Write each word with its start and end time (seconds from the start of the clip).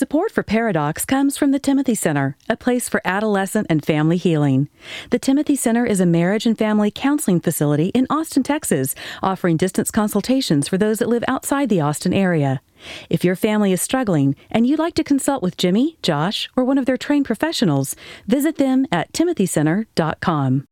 Support 0.00 0.32
for 0.32 0.42
Paradox 0.42 1.04
comes 1.04 1.36
from 1.36 1.50
the 1.50 1.58
Timothy 1.58 1.94
Center, 1.94 2.34
a 2.48 2.56
place 2.56 2.88
for 2.88 3.02
adolescent 3.04 3.66
and 3.68 3.84
family 3.84 4.16
healing. 4.16 4.70
The 5.10 5.18
Timothy 5.18 5.56
Center 5.56 5.84
is 5.84 6.00
a 6.00 6.06
marriage 6.06 6.46
and 6.46 6.56
family 6.56 6.90
counseling 6.90 7.38
facility 7.38 7.88
in 7.88 8.06
Austin, 8.08 8.42
Texas, 8.42 8.94
offering 9.22 9.58
distance 9.58 9.90
consultations 9.90 10.68
for 10.68 10.78
those 10.78 11.00
that 11.00 11.08
live 11.10 11.24
outside 11.28 11.68
the 11.68 11.82
Austin 11.82 12.14
area. 12.14 12.62
If 13.10 13.24
your 13.24 13.36
family 13.36 13.72
is 13.72 13.82
struggling 13.82 14.36
and 14.50 14.66
you'd 14.66 14.78
like 14.78 14.94
to 14.94 15.04
consult 15.04 15.42
with 15.42 15.58
Jimmy, 15.58 15.98
Josh, 16.00 16.48
or 16.56 16.64
one 16.64 16.78
of 16.78 16.86
their 16.86 16.96
trained 16.96 17.26
professionals, 17.26 17.94
visit 18.26 18.56
them 18.56 18.86
at 18.90 19.12
timothycenter.com. 19.12 20.64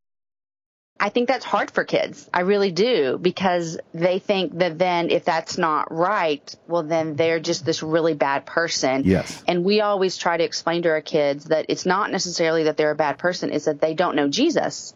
I 1.01 1.07
think 1.07 1.29
that's 1.29 1.45
hard 1.45 1.71
for 1.71 1.85
kids. 1.85 2.29
I 2.33 2.41
really 2.41 2.71
do 2.71 3.17
because 3.17 3.79
they 3.93 4.19
think 4.19 4.57
that 4.57 4.77
then 4.77 5.09
if 5.09 5.23
that's 5.23 5.57
not 5.57 5.93
right, 5.93 6.53
well, 6.67 6.83
then 6.83 7.15
they're 7.15 7.39
just 7.39 7.65
this 7.65 7.81
really 7.81 8.15
bad 8.15 8.45
person. 8.45 9.03
Yes. 9.05 9.41
And 9.47 9.63
we 9.63 9.79
always 9.79 10.17
try 10.17 10.35
to 10.35 10.43
explain 10.43 10.81
to 10.83 10.89
our 10.89 11.01
kids 11.01 11.45
that 11.45 11.67
it's 11.69 11.85
not 11.85 12.11
necessarily 12.11 12.63
that 12.63 12.75
they're 12.75 12.91
a 12.91 12.95
bad 12.95 13.17
person, 13.17 13.53
it's 13.53 13.63
that 13.65 13.79
they 13.79 13.93
don't 13.93 14.17
know 14.17 14.27
Jesus. 14.27 14.93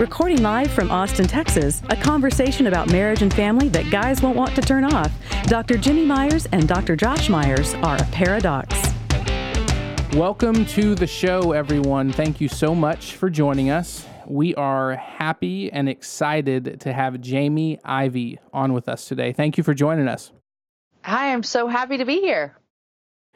Recording 0.00 0.40
live 0.40 0.70
from 0.70 0.90
Austin, 0.90 1.26
Texas, 1.26 1.82
a 1.90 1.96
conversation 1.96 2.68
about 2.68 2.90
marriage 2.90 3.20
and 3.20 3.32
family 3.32 3.68
that 3.68 3.90
guys 3.90 4.22
won't 4.22 4.34
want 4.34 4.56
to 4.56 4.62
turn 4.62 4.82
off. 4.82 5.12
Dr. 5.44 5.76
Jimmy 5.76 6.06
Myers 6.06 6.46
and 6.52 6.66
Dr. 6.66 6.96
Josh 6.96 7.28
Myers 7.28 7.74
are 7.74 7.96
a 7.96 8.04
paradox. 8.04 8.79
Welcome 10.14 10.66
to 10.66 10.96
the 10.96 11.06
show, 11.06 11.52
everyone. 11.52 12.12
Thank 12.12 12.40
you 12.40 12.48
so 12.48 12.74
much 12.74 13.14
for 13.14 13.30
joining 13.30 13.70
us. 13.70 14.04
We 14.26 14.56
are 14.56 14.96
happy 14.96 15.70
and 15.70 15.88
excited 15.88 16.80
to 16.80 16.92
have 16.92 17.20
Jamie 17.20 17.78
Ivey 17.84 18.40
on 18.52 18.72
with 18.72 18.88
us 18.88 19.06
today. 19.06 19.32
Thank 19.32 19.56
you 19.56 19.62
for 19.62 19.72
joining 19.72 20.08
us. 20.08 20.32
I 21.04 21.26
am 21.26 21.44
so 21.44 21.68
happy 21.68 21.96
to 21.96 22.04
be 22.04 22.20
here. 22.20 22.56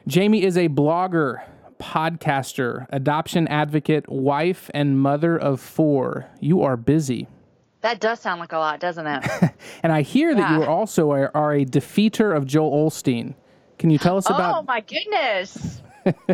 Jamie 0.05 0.43
is 0.43 0.57
a 0.57 0.67
blogger, 0.67 1.43
podcaster, 1.79 2.87
adoption 2.89 3.47
advocate, 3.47 4.09
wife, 4.09 4.69
and 4.73 4.99
mother 4.99 5.37
of 5.37 5.61
four. 5.61 6.27
You 6.41 6.61
are 6.63 6.75
busy. 6.75 7.27
That 7.81 8.01
does 8.01 8.19
sound 8.19 8.41
like 8.41 8.51
a 8.51 8.57
lot, 8.57 8.81
doesn't 8.81 9.07
it? 9.07 9.25
and 9.83 9.93
I 9.93 10.01
hear 10.01 10.35
that 10.35 10.51
you 10.51 10.57
Yeah. 10.59 10.63
are 10.65 10.69
also 10.69 11.13
a, 11.13 11.31
are 11.33 11.53
a 11.53 11.63
defeater 11.65 12.35
of 12.35 12.45
Joel 12.45 12.89
Osteen. 12.89 13.33
Can 13.79 13.89
you 13.89 13.97
tell 13.97 14.17
us 14.17 14.29
oh 14.29 14.33
about? 14.35 14.59
Oh 14.59 14.63
my 14.63 14.81
goodness. 14.81 15.81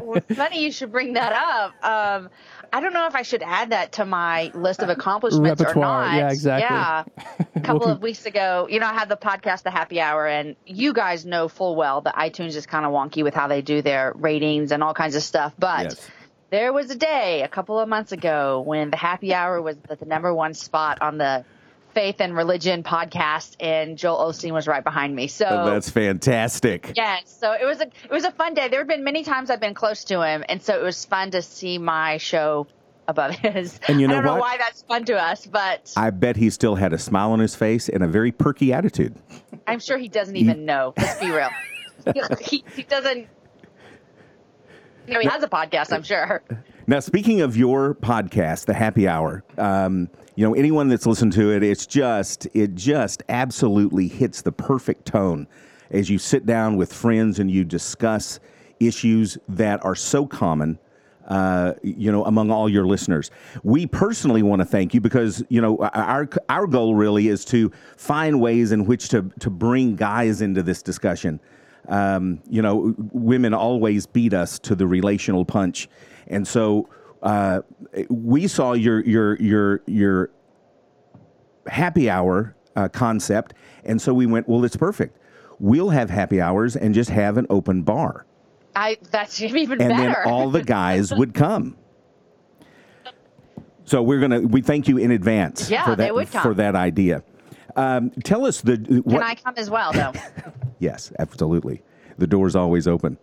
Well, 0.02 0.22
funny 0.36 0.64
you 0.64 0.72
should 0.72 0.92
bring 0.92 1.14
that 1.14 1.32
up. 1.34 1.72
Um, 1.86 2.30
I 2.74 2.80
don't 2.82 2.94
know 2.94 3.08
if 3.08 3.16
I 3.16 3.22
should 3.24 3.44
add 3.44 3.72
that 3.72 3.94
to 3.94 4.06
my 4.06 4.52
list 4.54 4.82
of 4.82 4.90
accomplishments 4.90 5.62
or 5.62 5.66
Repertoire. 5.66 6.06
not. 6.06 6.16
Yeah, 6.18 6.30
exactly. 6.32 6.62
Yeah. 6.76 7.04
A 7.56 7.60
couple 7.62 7.80
Well, 7.88 7.90
of 7.96 8.02
weeks 8.02 8.26
ago, 8.26 8.68
you 8.70 8.80
know, 8.80 8.86
I 8.88 8.94
had 8.94 9.10
the 9.10 9.18
podcast, 9.18 9.64
The 9.64 9.72
Happy 9.72 10.00
Hour, 10.00 10.26
and 10.28 10.56
you 10.66 10.94
guys 10.94 11.26
know 11.26 11.48
full 11.48 11.76
well 11.76 12.02
that 12.02 12.16
iTunes 12.16 12.56
is 12.56 12.66
kind 12.66 12.86
of 12.86 12.92
wonky 12.92 13.24
with 13.24 13.34
how 13.34 13.48
they 13.48 13.62
do 13.62 13.82
their 13.82 14.14
ratings 14.16 14.72
and 14.72 14.82
all 14.84 14.94
kinds 14.94 15.16
of 15.16 15.24
stuff. 15.24 15.54
But 15.60 15.84
Yes. 15.84 16.10
there 16.50 16.72
was 16.74 16.90
a 16.92 16.96
day 16.96 17.42
a 17.44 17.48
couple 17.50 17.78
of 17.80 17.88
months 17.90 18.12
ago 18.14 18.62
when 18.62 18.90
The 18.90 18.98
Happy 18.98 19.34
Hour 19.34 19.62
was 19.62 19.76
at 19.90 20.00
the 20.00 20.06
number 20.06 20.34
one 20.34 20.54
spot 20.54 21.02
on 21.02 21.18
the 21.18 21.44
Faith 21.94 22.18
and 22.20 22.36
Religion 22.36 22.84
podcast, 22.84 23.56
and 23.60 23.98
Joel 23.98 24.32
Osteen 24.32 24.52
was 24.52 24.68
right 24.68 24.84
behind 24.84 25.16
me. 25.16 25.28
So 25.28 25.46
Oh, 25.50 25.66
that's 25.66 25.90
fantastic. 25.90 26.94
Yes, 26.96 27.24
so 27.40 27.54
it 27.54 27.66
was 27.66 27.80
a 27.82 27.88
it 27.88 28.12
was 28.12 28.24
a 28.24 28.32
fun 28.32 28.54
day. 28.54 28.68
There 28.68 28.80
have 28.80 28.88
been 28.88 29.04
many 29.04 29.24
times 29.24 29.50
I've 29.50 29.60
been 29.60 29.74
close 29.74 30.04
to 30.06 30.22
him, 30.26 30.44
and 30.48 30.62
so 30.62 30.76
it 30.80 30.84
was 30.84 31.04
fun 31.06 31.32
to 31.32 31.42
see 31.42 31.78
my 31.78 32.18
show 32.18 32.68
above 33.08 33.32
his. 33.36 33.80
And 33.88 34.00
you 34.00 34.08
know 34.08 34.14
I 34.14 34.22
don't 34.22 34.26
know 34.36 34.42
why 34.42 34.58
that's 34.58 34.84
fun 34.84 35.06
to 35.06 35.16
us, 35.22 35.46
but 35.46 35.92
I 35.98 36.10
bet 36.12 36.36
he 36.38 36.50
still 36.50 36.76
had 36.76 36.94
a 36.94 36.98
smile 36.98 37.32
on 37.32 37.40
his 37.40 37.56
face 37.56 37.90
and 37.90 38.04
a 38.04 38.08
very 38.08 38.32
perky 38.32 38.72
attitude. 38.74 39.16
I'm 39.68 39.80
sure 39.80 39.98
he 39.98 40.08
doesn't 40.08 40.36
even 40.38 40.66
know. 40.66 40.94
Let's 40.98 41.20
be 41.20 41.30
real. 41.32 41.50
he, 42.42 42.64
he 42.76 42.84
doesn't. 42.84 43.28
You 45.08 45.16
know, 45.16 45.20
he 45.20 45.28
has 45.28 45.44
a 45.44 45.48
podcast. 45.48 45.92
I'm 45.92 46.04
sure. 46.04 46.42
Now, 46.88 47.00
speaking 47.00 47.42
of 47.42 47.58
your 47.58 47.96
podcast, 47.96 48.66
The 48.66 48.74
Happy 48.74 49.08
Hour, 49.08 49.44
um, 49.58 50.10
you 50.36 50.48
know, 50.48 50.54
anyone 50.54 50.88
that's 50.88 51.06
listened 51.06 51.34
to 51.34 51.52
it, 51.52 51.64
it's 51.64 51.86
just, 51.86 52.48
it 52.54 52.76
just 52.76 53.24
absolutely 53.30 54.08
hits 54.08 54.42
the 54.42 54.52
perfect 54.52 55.06
tone 55.06 55.48
as 55.92 56.10
you 56.10 56.18
sit 56.18 56.46
down 56.46 56.78
with 56.78 56.92
friends 56.94 57.40
and 57.40 57.52
you 57.52 57.64
discuss 57.64 58.40
issues 58.80 59.38
that 59.50 59.84
are 59.84 59.96
so 59.96 60.26
common. 60.26 60.80
Uh, 61.28 61.74
you 61.84 62.12
know, 62.12 62.26
among 62.26 62.50
all 62.50 62.68
your 62.68 62.86
listeners, 62.86 63.30
we 63.64 63.86
personally 63.86 64.42
want 64.42 64.60
to 64.60 64.66
thank 64.66 64.94
you 64.94 65.00
because 65.00 65.44
you 65.50 65.62
know 65.62 65.78
our 65.94 66.28
our 66.50 66.66
goal 66.66 66.96
really 66.96 67.28
is 67.28 67.46
to 67.46 67.72
find 67.96 68.42
ways 68.42 68.72
in 68.72 68.86
which 68.86 69.08
to 69.10 69.32
to 69.40 69.50
bring 69.50 69.96
guys 69.96 70.42
into 70.42 70.64
this 70.64 70.82
discussion. 70.82 71.40
Um, 71.88 72.42
you 72.50 72.62
know, 72.62 72.96
women 73.14 73.54
always 73.54 74.08
beat 74.08 74.34
us 74.34 74.58
to 74.60 74.76
the 74.76 74.88
relational 74.88 75.46
punch, 75.46 75.88
and 76.28 76.46
so 76.46 76.90
uh, 77.22 77.62
we 78.10 78.48
saw 78.48 78.74
your 78.74 79.02
your 79.02 79.36
your 79.38 79.82
your 79.86 80.30
happy 81.68 82.10
hour 82.10 82.56
uh, 82.76 82.88
concept, 82.88 83.54
and 83.84 84.02
so 84.02 84.14
we 84.14 84.26
went. 84.26 84.48
Well, 84.50 84.64
it's 84.66 84.76
perfect. 84.76 85.18
We'll 85.60 85.90
have 85.90 86.10
happy 86.10 86.42
hours 86.42 86.76
and 86.76 86.94
just 86.96 87.10
have 87.12 87.38
an 87.38 87.46
open 87.50 87.84
bar, 87.84 88.26
I 88.76 88.98
that's 89.12 89.40
even 89.42 89.80
and 89.80 89.90
better. 89.90 90.02
then 90.04 90.16
all 90.26 90.50
the 90.50 90.64
guys 90.64 91.14
would 91.16 91.34
come. 91.36 91.78
So 93.86 94.02
we're 94.02 94.20
gonna 94.20 94.42
we 94.42 94.62
thank 94.62 94.88
you 94.88 94.98
in 94.98 95.12
advance 95.12 95.70
Yeah, 95.70 95.84
for 95.86 95.96
they 95.96 96.06
that 96.06 96.16
would 96.16 96.32
come. 96.32 96.42
for 96.42 96.54
that 96.56 96.76
idea. 96.76 97.24
Um, 97.76 98.10
tell 98.24 98.46
us 98.46 98.62
the 98.62 99.02
what, 99.06 99.20
Can 99.20 99.24
I 99.24 99.36
come 99.36 99.54
as 99.58 99.70
well, 99.70 99.92
though? 99.94 100.14
Yes, 100.80 101.12
absolutely. 101.20 101.84
The 102.22 102.28
door's 102.28 102.56
always 102.56 102.88
open. 102.88 103.18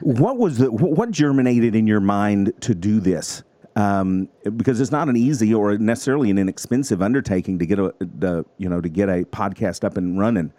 what 0.00 0.38
was 0.38 0.58
the 0.58 0.68
what 0.72 1.12
germinated 1.12 1.76
in 1.76 1.86
your 1.86 2.00
mind 2.00 2.52
to 2.62 2.74
do 2.74 2.98
this? 2.98 3.44
Um, 3.76 4.28
because 4.56 4.80
it's 4.80 4.90
not 4.90 5.08
an 5.08 5.16
easy 5.16 5.54
or 5.54 5.78
necessarily 5.78 6.30
an 6.30 6.38
inexpensive 6.38 7.00
undertaking 7.00 7.60
to 7.60 7.66
get 7.66 7.78
a 7.78 7.94
the, 8.00 8.44
you 8.58 8.68
know 8.68 8.80
to 8.80 8.88
get 8.88 9.08
a 9.08 9.22
podcast 9.22 9.84
up 9.84 9.96
and 9.96 10.18
running. 10.18 10.52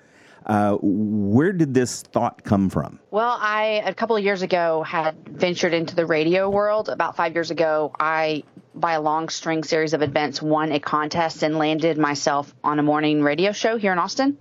Uh, 0.46 0.78
where 0.81 1.52
did 1.52 1.74
this 1.74 2.02
thought 2.02 2.46
come 2.46 2.69
from? 2.69 2.97
Well, 3.12 3.38
I 3.41 3.84
a 3.86 3.94
couple 3.94 4.16
of 4.16 4.24
years 4.24 4.42
ago 4.42 4.81
had 4.84 5.18
ventured 5.28 5.74
into 5.74 5.96
the 5.96 6.06
radio 6.06 6.50
world. 6.50 6.88
About 6.88 7.18
five 7.18 7.34
years 7.34 7.52
ago, 7.52 7.92
I, 8.00 8.44
by 8.74 8.94
a 8.94 9.02
long 9.02 9.28
string 9.28 9.66
series 9.66 9.94
of 9.94 10.02
events, 10.02 10.42
won 10.42 10.72
a 10.72 10.80
contest 10.80 11.44
and 11.44 11.57
landed 11.57 11.97
myself 11.97 12.56
on 12.63 12.80
a 12.80 12.84
morning 12.84 13.22
radio 13.22 13.52
show 13.52 13.75
here 13.75 13.92
in 13.92 14.00
Austin. 14.00 14.38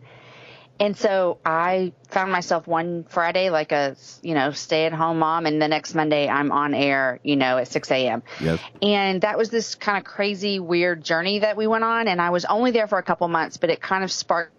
And 0.80 0.96
so 0.96 1.38
I 1.44 1.92
found 2.08 2.32
myself 2.32 2.66
one 2.66 3.04
Friday 3.04 3.50
like 3.50 3.70
a 3.72 3.96
you 4.22 4.34
know 4.34 4.50
stay 4.50 4.86
at 4.86 4.92
home 4.92 5.20
mom, 5.20 5.46
and 5.46 5.62
the 5.62 5.68
next 5.68 5.94
Monday 5.94 6.28
I'm 6.28 6.50
on 6.50 6.74
air 6.74 7.20
you 7.22 7.36
know 7.36 7.58
at 7.58 7.68
6 7.68 7.90
a.m. 7.90 8.22
Yes. 8.40 8.60
And 8.82 9.22
that 9.22 9.38
was 9.38 9.50
this 9.50 9.74
kind 9.76 9.98
of 9.98 10.04
crazy, 10.04 10.58
weird 10.58 11.04
journey 11.04 11.40
that 11.40 11.56
we 11.56 11.66
went 11.66 11.84
on. 11.84 12.08
And 12.08 12.20
I 12.20 12.30
was 12.30 12.44
only 12.44 12.72
there 12.72 12.88
for 12.88 12.98
a 12.98 13.02
couple 13.02 13.28
months, 13.28 13.56
but 13.56 13.70
it 13.70 13.80
kind 13.80 14.02
of 14.02 14.10
sparked 14.10 14.52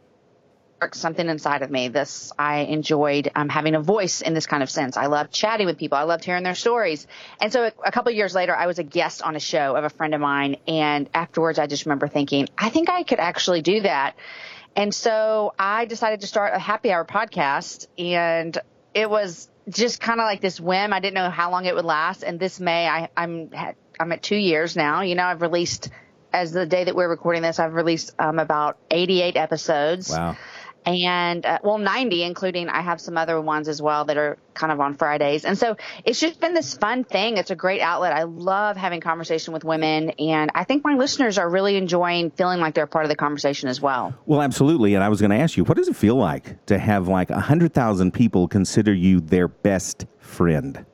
sparked 0.77 0.95
something 0.95 1.29
inside 1.29 1.61
of 1.61 1.71
me. 1.71 1.87
This 1.87 2.31
I 2.37 2.59
enjoyed 2.59 3.31
um, 3.33 3.49
having 3.49 3.75
a 3.75 3.81
voice 3.81 4.21
in 4.21 4.33
this 4.33 4.45
kind 4.45 4.61
of 4.61 4.69
sense. 4.69 4.97
I 4.97 5.05
loved 5.05 5.31
chatting 5.31 5.65
with 5.65 5.77
people. 5.77 5.97
I 5.97 6.03
loved 6.03 6.25
hearing 6.25 6.43
their 6.43 6.55
stories. 6.55 7.07
And 7.39 7.51
so 7.51 7.63
a, 7.63 7.71
a 7.85 7.91
couple 7.91 8.11
of 8.11 8.15
years 8.15 8.35
later, 8.35 8.55
I 8.55 8.67
was 8.67 8.77
a 8.77 8.83
guest 8.83 9.21
on 9.21 9.35
a 9.35 9.39
show 9.39 9.75
of 9.75 9.83
a 9.83 9.89
friend 9.89 10.13
of 10.13 10.21
mine, 10.21 10.57
and 10.67 11.09
afterwards, 11.13 11.59
I 11.59 11.67
just 11.67 11.85
remember 11.85 12.07
thinking, 12.07 12.49
I 12.57 12.69
think 12.69 12.89
I 12.89 13.03
could 13.03 13.19
actually 13.19 13.61
do 13.61 13.81
that. 13.81 14.15
And 14.75 14.93
so 14.93 15.53
I 15.57 15.85
decided 15.85 16.21
to 16.21 16.27
start 16.27 16.53
a 16.53 16.59
happy 16.59 16.91
hour 16.91 17.05
podcast, 17.05 17.87
and 17.97 18.57
it 18.93 19.09
was 19.09 19.49
just 19.69 20.01
kind 20.01 20.19
of 20.19 20.25
like 20.25 20.41
this 20.41 20.59
whim. 20.59 20.93
I 20.93 20.99
didn't 20.99 21.15
know 21.15 21.29
how 21.29 21.51
long 21.51 21.65
it 21.65 21.75
would 21.75 21.85
last. 21.85 22.23
And 22.23 22.39
this 22.39 22.59
May, 22.59 22.87
I, 22.87 23.09
I'm 23.15 23.51
I'm 23.99 24.11
at 24.11 24.21
two 24.21 24.35
years 24.35 24.75
now. 24.75 25.01
You 25.01 25.15
know, 25.15 25.23
I've 25.23 25.41
released 25.41 25.89
as 26.35 26.51
the 26.51 26.65
day 26.65 26.83
that 26.83 26.95
we're 26.95 27.09
recording 27.09 27.41
this, 27.41 27.59
I've 27.59 27.73
released 27.73 28.13
um, 28.19 28.39
about 28.39 28.77
88 28.91 29.37
episodes 29.37 30.09
Wow. 30.11 30.35
And 30.85 31.45
uh, 31.45 31.59
well 31.63 31.77
90 31.77 32.23
including 32.23 32.69
i 32.69 32.81
have 32.81 33.01
some 33.01 33.17
other 33.17 33.39
ones 33.41 33.67
as 33.67 33.81
well 33.81 34.05
that 34.05 34.17
are 34.17 34.37
kind 34.53 34.71
of 34.71 34.79
on 34.79 34.93
fridays 34.93 35.45
and 35.45 35.57
so 35.57 35.75
it's 36.03 36.19
just 36.19 36.39
been 36.39 36.53
this 36.53 36.75
fun 36.75 37.03
thing 37.03 37.37
it's 37.37 37.51
a 37.51 37.55
great 37.55 37.81
outlet 37.81 38.13
i 38.13 38.23
love 38.23 38.77
having 38.77 39.01
conversation 39.01 39.53
with 39.53 39.63
women 39.63 40.11
and 40.11 40.51
i 40.55 40.63
think 40.63 40.83
my 40.83 40.93
listeners 40.93 41.37
are 41.37 41.49
really 41.49 41.75
enjoying 41.75 42.31
feeling 42.31 42.59
like 42.59 42.73
they're 42.73 42.87
part 42.87 43.05
of 43.05 43.09
the 43.09 43.15
conversation 43.15 43.67
as 43.69 43.81
well 43.81 44.13
Well, 44.25 44.41
absolutely. 44.41 44.95
And 44.95 45.03
I 45.03 45.09
was 45.09 45.19
going 45.19 45.31
to 45.31 45.37
ask 45.37 45.57
you, 45.57 45.63
what 45.63 45.77
does 45.77 45.87
it 45.87 45.95
feel 45.95 46.15
like 46.15 46.65
to 46.67 46.77
have 46.77 47.07
like 47.07 47.29
a 47.29 47.39
hundred 47.39 47.73
thousand 47.73 48.13
people 48.13 48.47
consider 48.47 48.93
you 48.93 49.19
their 49.19 49.47
best 49.47 50.05
friend? 50.19 50.85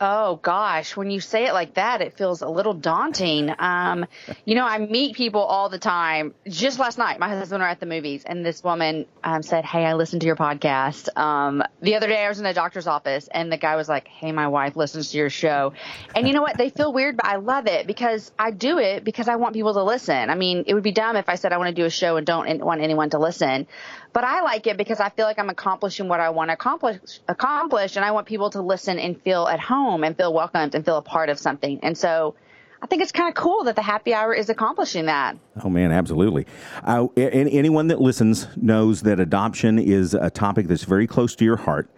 Oh 0.00 0.36
gosh, 0.36 0.96
when 0.96 1.10
you 1.10 1.18
say 1.18 1.46
it 1.46 1.52
like 1.52 1.74
that, 1.74 2.00
it 2.02 2.16
feels 2.16 2.40
a 2.42 2.48
little 2.48 2.72
daunting. 2.72 3.52
Um, 3.58 4.06
you 4.44 4.54
know, 4.54 4.64
I 4.64 4.78
meet 4.78 5.16
people 5.16 5.40
all 5.40 5.68
the 5.68 5.78
time. 5.80 6.34
Just 6.46 6.78
last 6.78 6.98
night, 6.98 7.18
my 7.18 7.28
husband 7.28 7.54
and 7.54 7.62
I 7.64 7.66
were 7.66 7.70
at 7.70 7.80
the 7.80 7.86
movies, 7.86 8.22
and 8.24 8.46
this 8.46 8.62
woman 8.62 9.06
um, 9.24 9.42
said, 9.42 9.64
"Hey, 9.64 9.84
I 9.84 9.94
listened 9.94 10.20
to 10.20 10.26
your 10.28 10.36
podcast." 10.36 11.08
Um, 11.18 11.64
the 11.82 11.96
other 11.96 12.06
day, 12.06 12.24
I 12.24 12.28
was 12.28 12.38
in 12.38 12.46
a 12.46 12.54
doctor's 12.54 12.86
office, 12.86 13.28
and 13.28 13.50
the 13.50 13.56
guy 13.56 13.74
was 13.74 13.88
like, 13.88 14.06
"Hey, 14.06 14.30
my 14.30 14.46
wife 14.46 14.76
listens 14.76 15.10
to 15.10 15.18
your 15.18 15.30
show," 15.30 15.72
and 16.14 16.28
you 16.28 16.32
know 16.32 16.42
what? 16.42 16.56
They 16.56 16.70
feel 16.70 16.92
weird, 16.92 17.16
but 17.16 17.26
I 17.26 17.36
love 17.36 17.66
it 17.66 17.88
because 17.88 18.30
I 18.38 18.52
do 18.52 18.78
it 18.78 19.02
because 19.02 19.26
I 19.26 19.34
want 19.34 19.54
people 19.54 19.74
to 19.74 19.82
listen. 19.82 20.30
I 20.30 20.36
mean, 20.36 20.62
it 20.68 20.74
would 20.74 20.84
be 20.84 20.92
dumb 20.92 21.16
if 21.16 21.28
I 21.28 21.34
said 21.34 21.52
I 21.52 21.58
want 21.58 21.74
to 21.74 21.82
do 21.82 21.86
a 21.86 21.90
show 21.90 22.18
and 22.18 22.24
don't 22.24 22.64
want 22.64 22.82
anyone 22.82 23.10
to 23.10 23.18
listen. 23.18 23.66
But 24.12 24.22
I 24.24 24.42
like 24.42 24.68
it 24.68 24.76
because 24.76 25.00
I 25.00 25.10
feel 25.10 25.26
like 25.26 25.40
I'm 25.40 25.50
accomplishing 25.50 26.08
what 26.08 26.20
I 26.20 26.30
want 26.30 26.50
to 26.50 26.54
accomplish, 26.54 27.00
accomplish, 27.26 27.96
and 27.96 28.04
I 28.04 28.12
want 28.12 28.26
people 28.26 28.50
to 28.50 28.62
listen 28.62 28.98
and 28.98 29.20
feel 29.20 29.46
at 29.48 29.60
home 29.60 29.87
and 29.94 30.16
feel 30.16 30.32
welcomed 30.32 30.74
and 30.74 30.84
feel 30.84 30.98
a 30.98 31.02
part 31.02 31.28
of 31.28 31.38
something. 31.38 31.80
And 31.82 31.96
so 31.96 32.34
I 32.80 32.86
think 32.86 33.02
it's 33.02 33.12
kind 33.12 33.28
of 33.28 33.34
cool 33.34 33.64
that 33.64 33.76
the 33.76 33.82
happy 33.82 34.14
hour 34.14 34.32
is 34.32 34.48
accomplishing 34.48 35.06
that. 35.06 35.36
Oh 35.64 35.68
man, 35.68 35.90
absolutely. 35.90 36.46
Uh, 36.84 37.08
anyone 37.16 37.88
that 37.88 38.00
listens 38.00 38.46
knows 38.56 39.02
that 39.02 39.18
adoption 39.18 39.78
is 39.78 40.14
a 40.14 40.30
topic 40.30 40.68
that's 40.68 40.84
very 40.84 41.06
close 41.06 41.34
to 41.36 41.44
your 41.44 41.56
heart. 41.56 41.90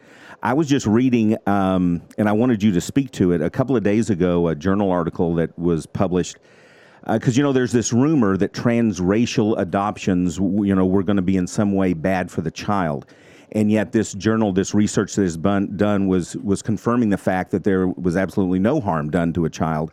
I 0.42 0.54
was 0.54 0.68
just 0.68 0.86
reading, 0.86 1.36
um, 1.46 2.00
and 2.16 2.26
I 2.26 2.32
wanted 2.32 2.62
you 2.62 2.72
to 2.72 2.80
speak 2.80 3.10
to 3.12 3.32
it 3.32 3.42
a 3.42 3.50
couple 3.50 3.76
of 3.76 3.82
days 3.82 4.08
ago. 4.08 4.48
A 4.48 4.54
journal 4.54 4.90
article 4.90 5.34
that 5.34 5.58
was 5.58 5.84
published 5.84 6.38
because 7.06 7.36
uh, 7.36 7.38
you 7.38 7.42
know 7.42 7.52
there's 7.52 7.72
this 7.72 7.92
rumor 7.92 8.38
that 8.38 8.52
transracial 8.52 9.58
adoptions 9.58 10.38
you 10.38 10.74
know 10.74 10.86
were 10.86 11.02
going 11.02 11.16
to 11.16 11.22
be 11.22 11.36
in 11.36 11.46
some 11.46 11.72
way 11.72 11.92
bad 11.92 12.30
for 12.30 12.40
the 12.40 12.50
child 12.50 13.06
and 13.52 13.70
yet 13.70 13.92
this 13.92 14.12
journal 14.14 14.52
this 14.52 14.74
research 14.74 15.14
that 15.14 15.22
is 15.22 15.36
done 15.36 16.06
was 16.06 16.36
was 16.38 16.62
confirming 16.62 17.10
the 17.10 17.18
fact 17.18 17.50
that 17.50 17.64
there 17.64 17.88
was 17.88 18.16
absolutely 18.16 18.58
no 18.58 18.80
harm 18.80 19.10
done 19.10 19.32
to 19.32 19.44
a 19.44 19.50
child 19.50 19.92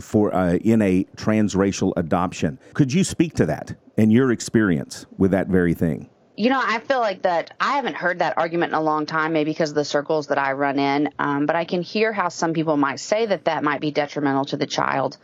for 0.00 0.34
uh, 0.34 0.54
in 0.56 0.82
a 0.82 1.04
transracial 1.16 1.92
adoption 1.96 2.58
could 2.74 2.92
you 2.92 3.04
speak 3.04 3.34
to 3.34 3.46
that 3.46 3.74
and 3.96 4.12
your 4.12 4.32
experience 4.32 5.06
with 5.18 5.30
that 5.30 5.48
very 5.48 5.74
thing 5.74 6.08
you 6.36 6.50
know, 6.50 6.60
I 6.62 6.80
feel 6.80 7.00
like 7.00 7.22
that 7.22 7.54
I 7.60 7.76
haven't 7.76 7.96
heard 7.96 8.18
that 8.18 8.36
argument 8.36 8.72
in 8.72 8.74
a 8.74 8.82
long 8.82 9.06
time, 9.06 9.32
maybe 9.32 9.52
because 9.52 9.70
of 9.70 9.74
the 9.74 9.84
circles 9.84 10.26
that 10.26 10.38
I 10.38 10.52
run 10.52 10.78
in. 10.78 11.08
Um, 11.18 11.46
but 11.46 11.56
I 11.56 11.64
can 11.64 11.80
hear 11.80 12.12
how 12.12 12.28
some 12.28 12.52
people 12.52 12.76
might 12.76 13.00
say 13.00 13.24
that 13.26 13.46
that 13.46 13.64
might 13.64 13.80
be 13.80 13.90
detrimental 13.90 14.44
to 14.46 14.56
the 14.58 14.66
child. 14.66 15.16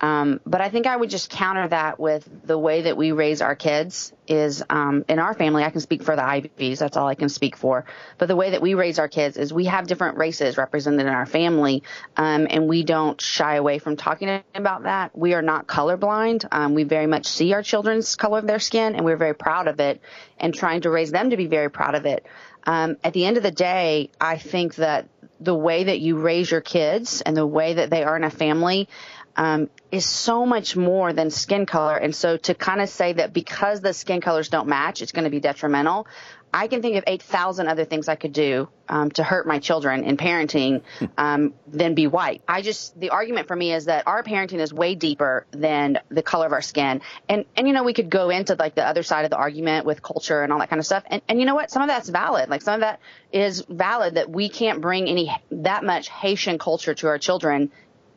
Um, 0.00 0.40
but 0.46 0.60
I 0.60 0.68
think 0.68 0.86
I 0.86 0.96
would 0.96 1.10
just 1.10 1.30
counter 1.30 1.66
that 1.68 1.98
with 1.98 2.28
the 2.44 2.58
way 2.58 2.82
that 2.82 2.96
we 2.96 3.12
raise 3.12 3.42
our 3.42 3.56
kids 3.56 4.12
is 4.28 4.62
um, 4.70 5.04
in 5.08 5.18
our 5.18 5.34
family. 5.34 5.64
I 5.64 5.70
can 5.70 5.80
speak 5.80 6.02
for 6.02 6.14
the 6.14 6.22
Iveys. 6.22 6.78
That's 6.78 6.96
all 6.96 7.08
I 7.08 7.14
can 7.16 7.28
speak 7.28 7.56
for. 7.56 7.84
But 8.16 8.28
the 8.28 8.36
way 8.36 8.50
that 8.50 8.62
we 8.62 8.74
raise 8.74 8.98
our 8.98 9.08
kids 9.08 9.36
is 9.36 9.52
we 9.52 9.64
have 9.64 9.86
different 9.86 10.16
races 10.16 10.56
represented 10.56 11.00
in 11.00 11.08
our 11.08 11.26
family, 11.26 11.82
um, 12.16 12.46
and 12.48 12.68
we 12.68 12.84
don't 12.84 13.20
shy 13.20 13.56
away 13.56 13.78
from 13.78 13.96
talking 13.96 14.42
about 14.54 14.84
that. 14.84 15.16
We 15.18 15.34
are 15.34 15.42
not 15.42 15.66
colorblind. 15.66 16.46
Um, 16.52 16.74
we 16.74 16.84
very 16.84 17.06
much 17.06 17.26
see 17.26 17.52
our 17.52 17.62
children's 17.62 18.14
color 18.14 18.38
of 18.38 18.46
their 18.46 18.60
skin, 18.60 18.94
and 18.94 19.04
we're 19.04 19.16
very 19.16 19.34
proud 19.34 19.66
of 19.66 19.80
it, 19.80 20.00
and 20.38 20.54
trying 20.54 20.82
to 20.82 20.90
raise 20.90 21.10
them 21.10 21.30
to 21.30 21.36
be 21.36 21.46
very 21.46 21.70
proud 21.70 21.96
of 21.96 22.06
it. 22.06 22.24
Um, 22.64 22.98
at 23.02 23.14
the 23.14 23.24
end 23.24 23.36
of 23.36 23.42
the 23.42 23.50
day, 23.50 24.10
I 24.20 24.36
think 24.36 24.76
that 24.76 25.08
the 25.40 25.54
way 25.54 25.84
that 25.84 26.00
you 26.00 26.18
raise 26.18 26.50
your 26.50 26.60
kids 26.60 27.20
and 27.22 27.36
the 27.36 27.46
way 27.46 27.74
that 27.74 27.90
they 27.90 28.02
are 28.02 28.16
in 28.16 28.24
a 28.24 28.30
family 28.30 28.88
um, 29.38 29.70
is 29.90 30.04
so 30.04 30.44
much 30.44 30.76
more 30.76 31.12
than 31.12 31.30
skin 31.30 31.66
color. 31.66 31.96
And 31.96 32.14
so 32.14 32.36
to 32.36 32.54
kind 32.54 32.80
of 32.80 32.88
say 32.88 33.14
that 33.14 33.32
because 33.32 33.80
the 33.80 33.94
skin 33.94 34.20
colors 34.20 34.48
don't 34.48 34.68
match, 34.68 35.00
it's 35.00 35.12
going 35.12 35.24
to 35.24 35.30
be 35.30 35.40
detrimental. 35.40 36.06
I 36.52 36.66
can 36.68 36.80
think 36.80 36.96
of 36.96 37.04
8,000 37.06 37.68
other 37.68 37.84
things 37.84 38.08
I 38.08 38.14
could 38.14 38.32
do 38.32 38.68
um, 38.88 39.10
to 39.12 39.22
hurt 39.22 39.46
my 39.46 39.58
children 39.58 40.04
in 40.04 40.16
parenting 40.16 40.82
um, 41.18 41.52
than 41.66 41.94
be 41.94 42.06
white. 42.06 42.42
I 42.48 42.62
just, 42.62 42.98
the 42.98 43.10
argument 43.10 43.48
for 43.48 43.56
me 43.56 43.72
is 43.72 43.84
that 43.84 44.06
our 44.06 44.22
parenting 44.22 44.60
is 44.60 44.72
way 44.72 44.94
deeper 44.94 45.46
than 45.50 45.98
the 46.08 46.22
color 46.22 46.46
of 46.46 46.52
our 46.52 46.62
skin. 46.62 47.02
And, 47.28 47.44
and 47.54 47.68
you 47.68 47.74
know, 47.74 47.82
we 47.82 47.92
could 47.92 48.08
go 48.08 48.30
into 48.30 48.56
like 48.58 48.74
the 48.74 48.86
other 48.86 49.02
side 49.02 49.24
of 49.24 49.30
the 49.30 49.36
argument 49.36 49.84
with 49.84 50.02
culture 50.02 50.42
and 50.42 50.52
all 50.52 50.58
that 50.60 50.70
kind 50.70 50.80
of 50.80 50.86
stuff. 50.86 51.04
And, 51.06 51.20
and 51.28 51.38
you 51.38 51.44
know 51.44 51.54
what? 51.54 51.70
Some 51.70 51.82
of 51.82 51.88
that's 51.88 52.08
valid. 52.08 52.48
Like 52.48 52.62
some 52.62 52.74
of 52.74 52.80
that 52.80 53.00
is 53.30 53.62
valid 53.68 54.14
that 54.14 54.30
we 54.30 54.48
can't 54.48 54.80
bring 54.80 55.06
any, 55.06 55.30
that 55.50 55.84
much 55.84 56.08
Haitian 56.08 56.58
culture 56.58 56.94
to 56.94 57.08
our 57.08 57.18
children 57.18 57.70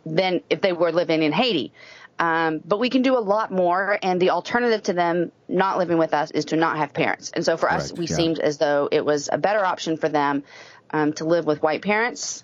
than 0.05 0.41
if 0.49 0.61
they 0.61 0.73
were 0.73 0.91
living 0.91 1.23
in 1.23 1.31
Haiti. 1.31 1.73
Um, 2.19 2.61
but 2.63 2.79
we 2.79 2.89
can 2.89 3.01
do 3.01 3.17
a 3.17 3.19
lot 3.19 3.51
more, 3.51 3.97
and 4.01 4.21
the 4.21 4.29
alternative 4.29 4.83
to 4.83 4.93
them 4.93 5.31
not 5.47 5.79
living 5.79 5.97
with 5.97 6.13
us 6.13 6.29
is 6.31 6.45
to 6.45 6.55
not 6.55 6.77
have 6.77 6.93
parents. 6.93 7.31
And 7.33 7.43
so 7.43 7.57
for 7.57 7.71
us, 7.71 7.91
we 7.91 8.05
yeah. 8.05 8.15
seemed 8.15 8.39
as 8.39 8.59
though 8.59 8.89
it 8.91 9.03
was 9.03 9.29
a 9.31 9.39
better 9.39 9.65
option 9.65 9.97
for 9.97 10.07
them 10.07 10.43
um, 10.91 11.13
to 11.13 11.25
live 11.25 11.45
with 11.45 11.63
white 11.63 11.81
parents 11.81 12.43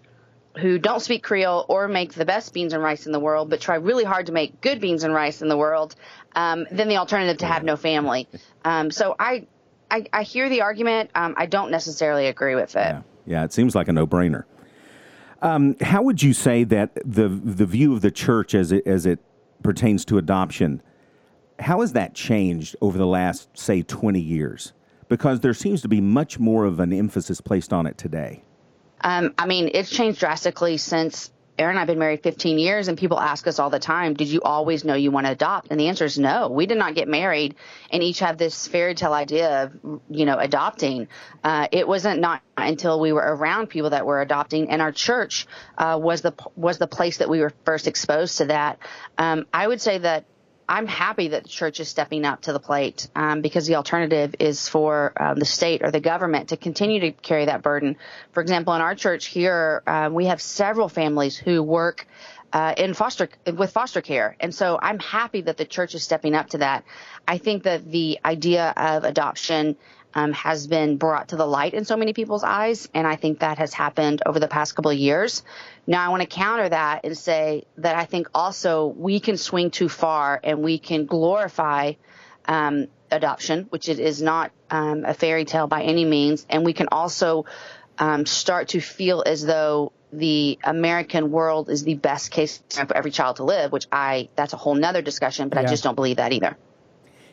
who 0.58 0.80
don't 0.80 1.02
speak 1.02 1.24
Creole 1.24 1.66
or 1.68 1.88
make 1.88 2.14
the 2.14 2.26
best 2.26 2.54
beans 2.54 2.74
and 2.74 2.82
rice 2.82 3.06
in 3.06 3.12
the 3.12 3.20
world, 3.20 3.50
but 3.50 3.62
try 3.62 3.76
really 3.76 4.04
hard 4.04 4.26
to 4.26 4.32
make 4.32 4.60
good 4.62 4.82
beans 4.82 5.04
and 5.04 5.14
rice 5.14 5.42
in 5.42 5.48
the 5.48 5.58
world, 5.58 5.96
um, 6.36 6.66
than 6.72 6.88
the 6.88 6.98
alternative 6.98 7.38
to 7.40 7.46
have 7.46 7.64
no 7.64 7.76
family. 7.76 8.28
Um, 8.66 8.92
so 8.92 9.16
I, 9.18 9.48
I, 9.90 10.08
I, 10.12 10.24
hear 10.24 10.50
the 10.50 10.64
argument. 10.64 11.12
Um, 11.16 11.36
I 11.38 11.46
don't 11.46 11.72
necessarily 11.72 12.28
agree 12.28 12.56
with 12.56 12.76
it. 12.76 12.80
Yeah. 12.80 13.02
yeah, 13.26 13.44
it 13.46 13.54
seems 13.54 13.76
like 13.76 13.88
a 13.88 13.94
no-brainer. 13.94 14.44
Um, 15.42 15.76
how 15.82 16.02
would 16.02 16.24
you 16.24 16.34
say 16.34 16.64
that 16.66 16.96
the 17.06 17.28
the 17.28 17.66
view 17.66 17.94
of 17.94 18.02
the 18.02 18.12
church 18.12 18.56
as 18.56 18.72
it 18.72 18.86
as 18.88 19.06
it 19.06 19.20
pertains 19.64 20.06
to 20.06 20.18
adoption, 20.18 20.82
how 21.60 21.82
has 21.82 21.94
that 21.94 22.14
changed 22.16 22.76
over 22.82 22.98
the 22.98 23.08
last 23.08 23.50
say 23.58 23.82
twenty 23.84 24.22
years? 24.22 24.74
Because 25.10 25.40
there 25.40 25.54
seems 25.54 25.82
to 25.84 25.88
be 25.88 26.02
much 26.02 26.40
more 26.40 26.66
of 26.66 26.80
an 26.80 26.92
emphasis 26.92 27.40
placed 27.40 27.72
on 27.72 27.86
it 27.86 27.98
today. 27.98 28.44
Um, 29.02 29.34
I 29.38 29.46
mean, 29.46 29.70
it's 29.74 29.90
changed 29.90 30.20
drastically 30.20 30.78
since 30.78 31.32
Aaron 31.58 31.72
and 31.72 31.80
I 31.80 31.82
have 31.82 31.88
been 31.88 31.98
married 31.98 32.22
15 32.22 32.60
years, 32.60 32.88
and 32.88 32.98
people 32.98 33.20
ask 33.20 33.48
us 33.48 33.58
all 33.58 33.70
the 33.70 33.80
time, 33.80 34.14
Did 34.14 34.28
you 34.28 34.42
always 34.42 34.84
know 34.84 34.94
you 34.94 35.12
want 35.12 35.26
to 35.26 35.32
adopt? 35.32 35.68
And 35.72 35.80
the 35.80 35.88
answer 35.88 36.06
is 36.06 36.18
no. 36.18 36.50
We 36.50 36.68
did 36.68 36.78
not 36.78 36.94
get 36.94 37.08
married 37.08 37.56
and 37.92 38.04
each 38.04 38.20
have 38.20 38.38
this 38.38 38.68
fairy 38.68 38.94
tale 38.94 39.14
idea 39.14 39.64
of, 39.64 40.02
you 40.10 40.26
know, 40.26 40.38
adopting. 40.38 41.08
Uh, 41.44 41.68
it 41.72 41.88
wasn't 41.88 42.20
not 42.20 42.42
until 42.58 43.00
we 43.00 43.12
were 43.12 43.22
around 43.22 43.68
people 43.68 43.90
that 43.90 44.06
were 44.06 44.22
adopting, 44.22 44.70
and 44.70 44.82
our 44.82 44.92
church 44.92 45.48
uh, 45.78 45.98
was 46.02 46.22
the 46.22 46.34
was 46.56 46.78
the 46.78 46.88
place 46.88 47.18
that 47.18 47.30
we 47.30 47.40
were 47.40 47.54
first 47.66 47.88
exposed 47.88 48.38
to 48.38 48.46
that. 48.46 48.80
Um, 49.18 49.46
I 49.54 49.68
would 49.68 49.82
say 49.82 49.98
that 49.98 50.26
I'm 50.70 50.86
happy 50.86 51.30
that 51.30 51.44
the 51.44 51.50
church 51.50 51.80
is 51.80 51.88
stepping 51.88 52.26
up 52.26 52.42
to 52.42 52.54
the 52.54 52.60
plate 52.60 53.08
um, 53.16 53.42
because 53.42 53.68
the 53.68 53.76
alternative 53.76 54.36
is 54.40 54.68
for 54.68 55.14
uh, 55.16 55.34
the 55.34 55.46
state 55.46 55.82
or 55.82 55.92
the 55.92 56.02
government 56.02 56.50
to 56.50 56.58
continue 56.58 57.00
to 57.00 57.12
carry 57.12 57.46
that 57.46 57.62
burden. 57.62 57.96
For 58.34 58.42
example, 58.42 58.74
in 58.74 58.82
our 58.82 58.94
church 58.94 59.28
here, 59.28 59.82
uh, 59.88 60.10
we 60.12 60.26
have 60.26 60.42
several 60.42 60.90
families 60.90 61.38
who 61.38 61.64
work 61.64 62.06
uh, 62.52 62.74
in 62.78 62.94
foster 62.94 63.30
with 63.46 63.72
foster 63.72 64.02
care, 64.02 64.36
and 64.40 64.54
so 64.54 64.80
I'm 64.82 65.00
happy 65.00 65.42
that 65.42 65.58
the 65.58 65.66
church 65.66 65.96
is 65.96 66.04
stepping 66.04 66.34
up 66.34 66.50
to 66.50 66.60
that. 66.60 66.86
I 67.28 67.38
think 67.38 67.64
that 67.64 67.90
the 67.90 68.20
idea 68.24 68.74
of 68.76 69.04
adoption 69.04 69.76
um, 70.14 70.34
has 70.34 70.68
been 70.68 70.98
brought 70.98 71.30
to 71.30 71.36
the 71.36 71.46
light 71.46 71.74
in 71.74 71.86
so 71.86 71.98
many 71.98 72.14
people's 72.14 72.44
eyes. 72.44 72.90
And 72.94 73.06
I 73.06 73.16
think 73.16 73.40
that 73.40 73.58
has 73.58 73.74
happened 73.74 74.22
over 74.26 74.40
the 74.40 74.48
past 74.48 74.76
couple 74.76 74.92
of 74.92 74.98
years. 74.98 75.44
Now, 75.86 76.06
I 76.06 76.10
want 76.10 76.22
to 76.22 76.28
counter 76.28 76.70
that 76.70 77.06
and 77.06 77.18
say 77.18 77.66
that 77.78 77.96
I 77.96 78.06
think 78.06 78.28
also 78.34 78.88
we 78.88 79.20
can 79.20 79.38
swing 79.38 79.72
too 79.72 79.90
far 79.90 80.40
and 80.44 80.64
we 80.64 80.80
can 80.80 81.06
glorify 81.06 81.94
um, 82.48 82.88
adoption, 83.12 83.68
which 83.70 83.90
it 83.90 84.00
is 84.00 84.22
not 84.22 84.52
um, 84.70 85.06
a 85.06 85.14
fairy 85.14 85.46
tale 85.46 85.68
by 85.68 85.84
any 85.84 86.06
means. 86.06 86.46
And 86.50 86.66
we 86.66 86.74
can 86.74 86.88
also 86.92 87.46
um, 88.00 88.26
start 88.26 88.70
to 88.70 88.80
feel 88.80 89.24
as 89.26 89.46
though 89.46 89.92
the 90.14 90.58
American 90.64 91.32
world 91.32 91.70
is 91.70 91.84
the 91.84 91.96
best 91.96 92.32
case 92.32 92.62
for 92.70 92.96
every 92.96 93.12
child 93.12 93.38
to 93.38 93.44
live, 93.44 93.72
which 93.72 93.88
I, 93.92 94.30
that's 94.36 94.54
a 94.54 94.58
whole 94.58 94.76
nother 94.76 95.02
discussion, 95.02 95.50
but 95.50 95.58
yeah. 95.58 95.68
I 95.68 95.70
just 95.70 95.84
don't 95.84 95.96
believe 95.96 96.18
that 96.18 96.32
either. 96.32 96.58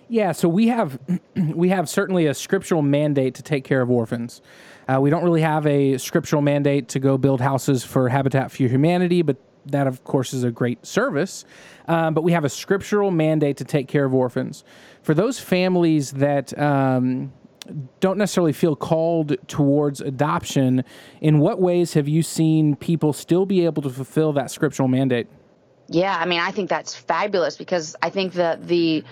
Yeah, 0.08 0.32
so 0.32 0.48
we 0.48 0.68
have 0.68 0.98
we 1.36 1.68
have 1.70 1.88
certainly 1.88 2.26
a 2.26 2.34
scriptural 2.34 2.82
mandate 2.82 3.34
to 3.36 3.42
take 3.42 3.64
care 3.64 3.80
of 3.80 3.90
orphans. 3.90 4.42
Uh, 4.86 5.00
we 5.00 5.10
don't 5.10 5.24
really 5.24 5.40
have 5.40 5.66
a 5.66 5.96
scriptural 5.98 6.42
mandate 6.42 6.88
to 6.88 6.98
go 6.98 7.16
build 7.16 7.40
houses 7.40 7.84
for 7.84 8.08
Habitat 8.08 8.50
for 8.50 8.64
Humanity, 8.64 9.22
but 9.22 9.36
that 9.66 9.86
of 9.86 10.04
course 10.04 10.34
is 10.34 10.44
a 10.44 10.50
great 10.50 10.84
service. 10.84 11.44
Um, 11.88 12.14
but 12.14 12.22
we 12.22 12.32
have 12.32 12.44
a 12.44 12.48
scriptural 12.48 13.10
mandate 13.10 13.56
to 13.58 13.64
take 13.64 13.88
care 13.88 14.04
of 14.04 14.14
orphans. 14.14 14.64
For 15.02 15.14
those 15.14 15.40
families 15.40 16.12
that 16.12 16.56
um, 16.58 17.32
don't 18.00 18.18
necessarily 18.18 18.52
feel 18.52 18.76
called 18.76 19.36
towards 19.48 20.00
adoption, 20.00 20.84
in 21.20 21.38
what 21.38 21.60
ways 21.60 21.94
have 21.94 22.08
you 22.08 22.22
seen 22.22 22.76
people 22.76 23.12
still 23.12 23.46
be 23.46 23.64
able 23.64 23.82
to 23.82 23.90
fulfill 23.90 24.32
that 24.34 24.50
scriptural 24.50 24.88
mandate? 24.88 25.28
Yeah, 25.88 26.16
I 26.18 26.24
mean, 26.24 26.40
I 26.40 26.50
think 26.50 26.70
that's 26.70 26.94
fabulous 26.94 27.56
because 27.56 27.94
I 28.02 28.08
think 28.08 28.34
that 28.34 28.66
the 28.66 29.04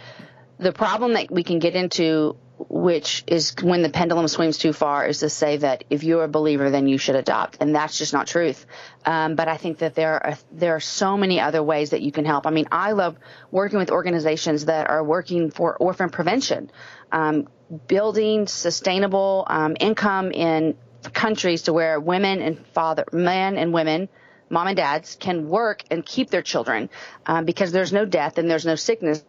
the 0.59 0.73
problem 0.73 1.15
that 1.15 1.31
we 1.31 1.43
can 1.43 1.59
get 1.59 1.75
into 1.75 2.37
which 2.69 3.25
is 3.27 3.55
when 3.63 3.83
the 3.83 3.89
pendulum 3.89 4.29
swings 4.29 4.59
too 4.59 4.73
far 4.73 5.07
is 5.07 5.19
to 5.19 5.29
say 5.29 5.57
that 5.57 5.85
if 5.91 6.05
you're 6.05 6.25
a 6.25 6.29
believer 6.29 6.71
then 6.71 6.87
you 6.87 6.99
should 6.99 7.17
adopt. 7.17 7.57
And 7.61 7.75
that's 7.75 7.99
just 7.99 8.13
not 8.13 8.27
truth. 8.27 8.67
Um, 9.05 9.35
but 9.35 9.49
i 9.49 9.57
think 9.57 9.79
that 9.79 9.95
there 9.95 10.25
are 10.25 10.39
there 10.53 10.77
are 10.77 10.81
so 10.81 11.17
many 11.17 11.41
other 11.41 11.63
ways 11.63 11.91
that 11.91 12.03
you 12.03 12.13
can 12.13 12.25
help. 12.25 12.47
I 12.47 12.51
mean 12.51 12.67
i 12.71 12.93
love 12.93 13.17
working 13.51 13.79
with 13.79 13.91
organizations 13.91 14.67
that 14.67 14.89
are 14.89 15.03
working 15.03 15.51
for 15.51 15.77
orphan 15.77 16.11
prevention 16.11 16.71
um, 17.11 17.49
building 17.89 18.47
sustainable 18.47 19.45
um, 19.49 19.77
income 19.81 20.31
in 20.31 20.77
countries 21.13 21.63
to 21.63 21.73
where 21.73 21.99
women 21.99 22.41
and 22.41 22.65
father 22.69 23.05
men 23.13 23.57
and 23.57 23.73
women 23.73 24.09
mom 24.51 24.67
and 24.69 24.77
dads 24.77 25.17
can 25.19 25.49
work 25.49 25.83
and 25.91 26.05
keep 26.07 26.31
their 26.31 26.43
children 26.43 26.91
um, 27.27 27.45
because 27.45 27.73
there's 27.73 27.93
no 27.93 28.05
death 28.05 28.39
and 28.39 28.49
there's 28.49 28.67
no 28.67 28.77
sickness 28.77 29.25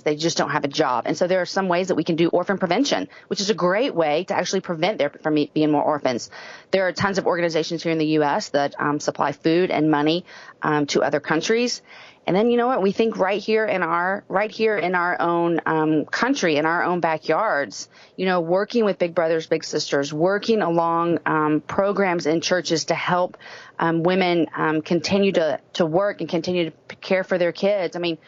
they 0.00 0.16
just 0.16 0.36
don't 0.36 0.50
have 0.50 0.64
a 0.64 0.68
job. 0.68 1.04
And 1.06 1.16
so 1.16 1.26
there 1.26 1.40
are 1.40 1.46
some 1.46 1.68
ways 1.68 1.88
that 1.88 1.94
we 1.94 2.04
can 2.04 2.16
do 2.16 2.28
orphan 2.28 2.58
prevention, 2.58 3.08
which 3.28 3.40
is 3.40 3.50
a 3.50 3.54
great 3.54 3.94
way 3.94 4.24
to 4.24 4.34
actually 4.34 4.60
prevent 4.60 4.98
there 4.98 5.10
from 5.10 5.34
being 5.34 5.70
more 5.70 5.82
orphans. 5.82 6.30
There 6.70 6.86
are 6.86 6.92
tons 6.92 7.18
of 7.18 7.26
organizations 7.26 7.82
here 7.82 7.92
in 7.92 7.98
the 7.98 8.06
U.S. 8.18 8.50
that 8.50 8.74
um, 8.78 9.00
supply 9.00 9.32
food 9.32 9.70
and 9.70 9.90
money 9.90 10.24
um, 10.62 10.86
to 10.86 11.02
other 11.02 11.20
countries. 11.20 11.82
And 12.24 12.36
then 12.36 12.50
you 12.50 12.56
know 12.56 12.68
what? 12.68 12.80
We 12.80 12.92
think 12.92 13.18
right 13.18 13.42
here 13.42 13.66
in 13.66 13.82
our 13.82 14.22
right 14.28 14.50
here 14.50 14.76
in 14.76 14.94
our 14.94 15.20
own 15.20 15.60
um, 15.66 16.04
country, 16.04 16.56
in 16.56 16.66
our 16.66 16.84
own 16.84 17.00
backyards. 17.00 17.88
You 18.16 18.26
know, 18.26 18.40
working 18.40 18.84
with 18.84 18.98
Big 18.98 19.12
Brothers, 19.12 19.48
Big 19.48 19.64
Sisters, 19.64 20.12
working 20.12 20.62
along 20.62 21.18
um, 21.26 21.60
programs 21.60 22.26
in 22.26 22.40
churches 22.40 22.86
to 22.86 22.94
help 22.94 23.38
um, 23.80 24.04
women 24.04 24.46
um, 24.54 24.82
continue 24.82 25.32
to 25.32 25.58
to 25.74 25.84
work 25.84 26.20
and 26.20 26.30
continue 26.30 26.70
to 26.70 26.96
care 26.96 27.24
for 27.24 27.38
their 27.38 27.50
kids. 27.50 27.96
I 27.96 27.98
mean, 27.98 28.18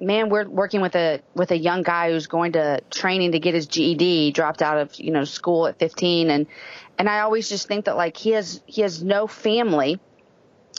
man, 0.00 0.28
we're 0.28 0.48
working 0.48 0.80
with 0.80 0.94
a 0.96 1.20
with 1.34 1.50
a 1.50 1.56
young 1.56 1.82
guy 1.82 2.10
who's 2.10 2.26
going 2.26 2.52
to 2.52 2.80
training 2.90 3.32
to 3.32 3.38
get 3.38 3.54
his 3.54 3.66
GED, 3.66 4.32
dropped 4.32 4.62
out 4.62 4.78
of 4.78 4.94
you 4.98 5.10
know 5.10 5.24
school 5.24 5.66
at 5.66 5.78
15, 5.78 6.30
and 6.30 6.46
and 6.98 7.08
I 7.08 7.20
always 7.20 7.48
just 7.48 7.68
think 7.68 7.86
that 7.86 7.96
like 7.96 8.16
he 8.16 8.30
has 8.30 8.62
he 8.66 8.82
has 8.82 9.02
no 9.02 9.26
family, 9.26 10.00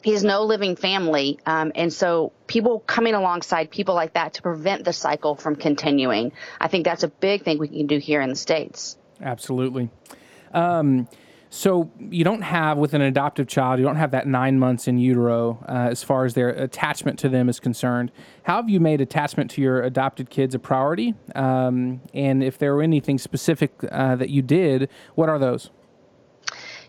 he 0.04 0.12
has 0.12 0.24
no 0.24 0.44
living 0.44 0.76
family, 0.76 1.40
um, 1.46 1.72
and 1.76 1.92
so 1.92 2.32
people 2.48 2.80
coming 2.80 3.14
alongside 3.14 3.72
people 3.72 3.96
like 3.96 4.14
that 4.14 4.36
to 4.36 4.42
prevent 4.42 4.84
the 4.86 4.94
cycle 4.94 5.36
from 5.36 5.56
continuing, 5.56 6.32
I 6.60 6.68
think 6.68 6.86
that's 6.86 7.04
a 7.04 7.10
big 7.10 7.44
thing 7.44 7.60
we 7.60 7.68
can 7.68 7.88
do 7.88 7.98
here 7.98 8.22
in 8.22 8.30
the 8.30 8.36
states. 8.36 8.98
Absolutely. 9.22 9.90
Um, 10.54 11.08
so 11.54 11.92
you 12.00 12.24
don't 12.24 12.42
have 12.42 12.80
with 12.80 12.96
an 12.96 13.04
adoptive 13.04 13.48
child, 13.48 13.78
you 13.78 13.86
don't 13.86 13.98
have 13.98 14.10
that 14.10 14.26
nine 14.26 14.58
months 14.58 14.88
in 14.88 14.98
utero 14.98 15.64
uh, 15.70 15.90
as 15.92 16.02
far 16.02 16.26
as 16.26 16.34
their 16.34 16.50
attachment 16.50 17.20
to 17.20 17.30
them 17.30 17.48
is 17.48 17.60
concerned. 17.60 18.12
How 18.42 18.56
have 18.56 18.72
you 18.72 18.80
made 18.80 19.02
attachment 19.02 19.52
to 19.52 19.62
your 19.62 19.84
adopted 19.84 20.32
kids 20.32 20.56
a 20.56 20.60
priority? 20.60 21.14
Um, 21.36 22.02
and 22.12 22.44
if 22.44 22.58
there 22.58 22.74
were 22.74 22.82
anything 22.82 23.20
specific 23.20 23.72
uh, 23.92 24.16
that 24.16 24.32
you 24.32 24.42
did, 24.42 24.90
what 25.14 25.30
are 25.30 25.38
those? 25.38 25.70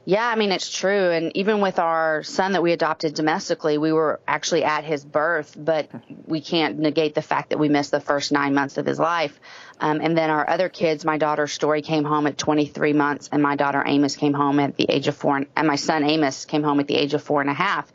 Yeah, 0.07 0.29
I 0.29 0.35
mean, 0.37 0.53
it's 0.53 0.71
true. 0.71 1.11
And 1.11 1.35
even 1.35 1.61
with 1.61 1.79
our 1.79 2.23
son 2.23 2.53
that 2.53 2.63
we 2.63 2.73
adopted 2.73 3.15
domestically, 3.15 3.79
we 3.79 3.91
were 3.91 4.21
actually 4.29 4.63
at 4.63 4.85
his 4.85 5.03
birth, 5.03 5.57
but 5.59 5.89
we 6.27 6.43
can't 6.43 6.79
negate 6.79 7.15
the 7.15 7.23
fact 7.23 7.51
that 7.51 7.59
we 7.59 7.71
missed 7.71 7.91
the 7.91 8.01
first 8.01 8.31
nine 8.31 8.53
months 8.55 8.77
of 8.77 8.85
his 8.85 8.99
life. 8.99 9.39
Um, 9.81 10.01
and 10.03 10.17
then 10.17 10.29
our 10.29 10.49
other 10.49 10.69
kids, 10.69 11.07
my 11.07 11.17
daughter 11.17 11.47
Story 11.47 11.81
came 11.81 12.05
home 12.05 12.27
at 12.27 12.37
23 12.37 12.93
months, 12.93 13.31
and 13.33 13.43
my 13.43 13.57
daughter 13.57 13.83
Amos 13.87 14.17
came 14.17 14.35
home 14.35 14.61
at 14.61 14.77
the 14.77 14.85
age 14.91 15.09
of 15.09 15.17
four, 15.17 15.37
and, 15.57 15.67
my 15.67 15.77
son 15.77 16.05
Amos 16.05 16.45
came 16.45 16.63
home 16.63 16.81
at 16.81 16.87
the 16.87 16.97
age 16.97 17.15
of 17.15 17.23
four 17.23 17.41
and 17.41 17.49
a 17.49 17.55
half. 17.55 17.91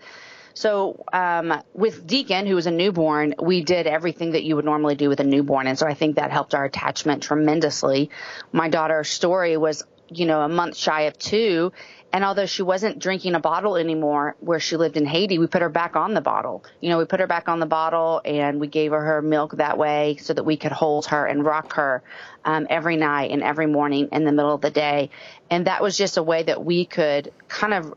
So 0.55 1.05
um, 1.13 1.61
with 1.73 2.05
Deacon, 2.07 2.47
who 2.47 2.55
was 2.55 2.65
a 2.65 2.71
newborn, 2.71 3.35
we 3.41 3.63
did 3.63 3.85
everything 3.85 4.31
that 4.31 4.43
you 4.43 4.55
would 4.55 4.65
normally 4.65 4.95
do 4.95 5.07
with 5.07 5.19
a 5.19 5.23
newborn, 5.23 5.67
and 5.67 5.77
so 5.77 5.85
I 5.85 5.93
think 5.93 6.15
that 6.15 6.31
helped 6.31 6.55
our 6.55 6.65
attachment 6.65 7.21
tremendously. 7.21 8.09
My 8.51 8.67
daughter 8.67 9.03
Story 9.03 9.57
was, 9.57 9.83
you 10.11 10.25
know, 10.25 10.41
a 10.41 10.49
month 10.49 10.75
shy 10.75 11.01
of 11.01 11.17
two, 11.17 11.71
and 12.11 12.25
although 12.25 12.47
she 12.47 12.63
wasn't 12.63 12.97
drinking 12.99 13.35
a 13.35 13.39
bottle 13.39 13.75
anymore 13.75 14.35
where 14.39 14.59
she 14.59 14.77
lived 14.77 14.97
in 14.97 15.05
Haiti, 15.05 15.37
we 15.37 15.45
put 15.45 15.61
her 15.61 15.69
back 15.69 15.95
on 15.95 16.15
the 16.15 16.21
bottle. 16.21 16.63
You 16.81 16.89
know, 16.89 16.97
we 16.97 17.05
put 17.05 17.19
her 17.19 17.27
back 17.27 17.47
on 17.47 17.59
the 17.59 17.67
bottle 17.67 18.21
and 18.25 18.59
we 18.59 18.67
gave 18.67 18.91
her 18.91 18.99
her 18.99 19.21
milk 19.21 19.57
that 19.57 19.77
way 19.77 20.17
so 20.19 20.33
that 20.33 20.43
we 20.43 20.57
could 20.57 20.71
hold 20.71 21.05
her 21.07 21.27
and 21.27 21.45
rock 21.45 21.73
her 21.73 22.01
um, 22.45 22.65
every 22.69 22.97
night 22.97 23.29
and 23.31 23.43
every 23.43 23.67
morning 23.67 24.09
in 24.11 24.25
the 24.25 24.31
middle 24.31 24.53
of 24.53 24.61
the 24.61 24.71
day. 24.71 25.11
And 25.51 25.67
that 25.67 25.83
was 25.83 25.95
just 25.97 26.17
a 26.17 26.23
way 26.23 26.43
that 26.43 26.65
we 26.65 26.85
could 26.85 27.31
kind 27.47 27.75
of 27.75 27.93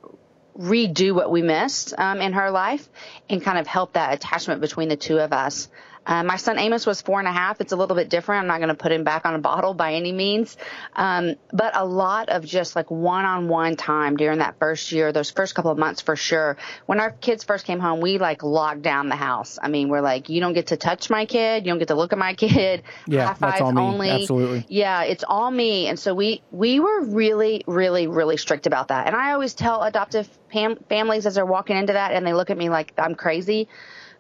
redo 0.59 1.15
what 1.15 1.31
we 1.31 1.41
missed 1.41 1.95
um, 1.97 2.21
in 2.21 2.35
her 2.35 2.51
life 2.51 2.87
and 3.31 3.43
kind 3.43 3.59
of 3.59 3.67
help 3.67 3.95
that 3.95 4.13
attachment 4.13 4.61
between 4.61 4.91
the 4.91 4.97
two 4.97 5.19
of 5.19 5.33
us. 5.33 5.69
Uh, 6.05 6.25
my 6.25 6.37
son 6.37 6.59
Amos 6.59 6.87
was 6.87 7.01
four 7.01 7.19
and 7.19 7.29
a 7.29 7.33
half. 7.33 7.61
It's 7.61 7.73
a 7.73 7.77
little 7.77 7.97
bit 7.97 8.09
different. 8.09 8.43
I'm 8.43 8.49
not 8.49 8.59
going 8.59 8.69
to 8.69 8.75
put 8.75 8.93
him 8.93 9.05
back 9.05 9.25
on 9.25 9.35
a 9.35 9.39
bottle 9.39 9.75
by 9.75 9.95
any 9.95 10.13
means. 10.13 10.57
Um, 10.95 11.37
but 11.53 11.77
a 11.77 11.85
lot 11.85 12.29
of 12.29 12.45
just 12.45 12.75
like 12.75 12.91
one 12.91 13.25
on 13.25 13.49
one 13.49 13.77
time 13.77 14.17
during 14.17 14.39
that 14.39 14.59
first 14.59 14.91
year, 14.93 15.13
those 15.13 15.31
first 15.31 15.55
couple 15.55 15.71
of 15.71 15.79
months 15.79 16.01
for 16.01 16.17
sure. 16.17 16.57
When 16.87 17.01
our 17.01 17.11
kids 17.11 17.45
first 17.45 17.67
came 17.67 17.79
home, 17.79 18.01
we 18.01 18.19
like 18.19 18.43
locked 18.43 18.83
down 18.83 19.09
the 19.09 19.17
house. 19.17 19.59
I 19.63 19.69
mean, 19.69 19.89
we're 19.89 20.01
like, 20.01 20.29
you 20.29 20.41
don't 20.41 20.55
get 20.55 20.69
to 20.69 20.77
touch 20.77 21.09
my 21.09 21.27
kid. 21.27 21.65
You 21.65 21.73
don't 21.73 21.79
get 21.79 21.89
to 21.89 21.95
look 21.95 22.13
at 22.13 22.19
my 22.19 22.35
kid. 22.35 22.83
Yeah, 23.07 23.35
that's 23.39 23.61
all 23.61 23.73
me. 23.73 23.83
Only. 23.83 24.11
Absolutely. 24.11 24.67
Yeah, 24.69 25.03
it's 25.03 25.25
all 25.27 25.51
me. 25.51 25.89
And 25.89 25.99
so 25.99 26.15
we, 26.15 26.43
we 26.51 26.81
were 26.81 27.05
really, 27.05 27.63
really, 27.67 28.07
really 28.07 28.37
strict 28.37 28.67
about 28.67 28.89
that. 28.89 29.07
And 29.07 29.17
I 29.17 29.33
always 29.33 29.55
tell 29.55 29.83
adoptive 29.83 30.29
fam- 30.53 30.79
families 30.89 31.27
as 31.27 31.35
they're 31.35 31.45
walking 31.45 31.77
into 31.77 31.95
that 31.95 32.13
and 32.13 32.27
they 32.27 32.33
look 32.33 32.51
at 32.51 32.57
me 32.57 32.69
like 32.69 32.93
I'm 32.97 33.15
crazy. 33.15 33.69